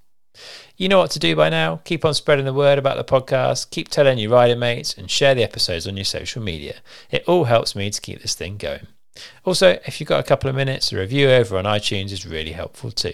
[0.77, 1.81] You know what to do by now.
[1.83, 5.35] Keep on spreading the word about the podcast, keep telling your riding mates, and share
[5.35, 6.75] the episodes on your social media.
[7.09, 8.87] It all helps me to keep this thing going.
[9.43, 12.53] Also, if you've got a couple of minutes, a review over on iTunes is really
[12.53, 13.13] helpful too.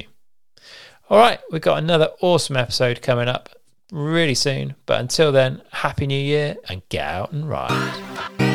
[1.09, 3.49] All right, we've got another awesome episode coming up
[3.91, 4.75] really soon.
[4.85, 8.46] But until then, Happy New Year and get out and ride.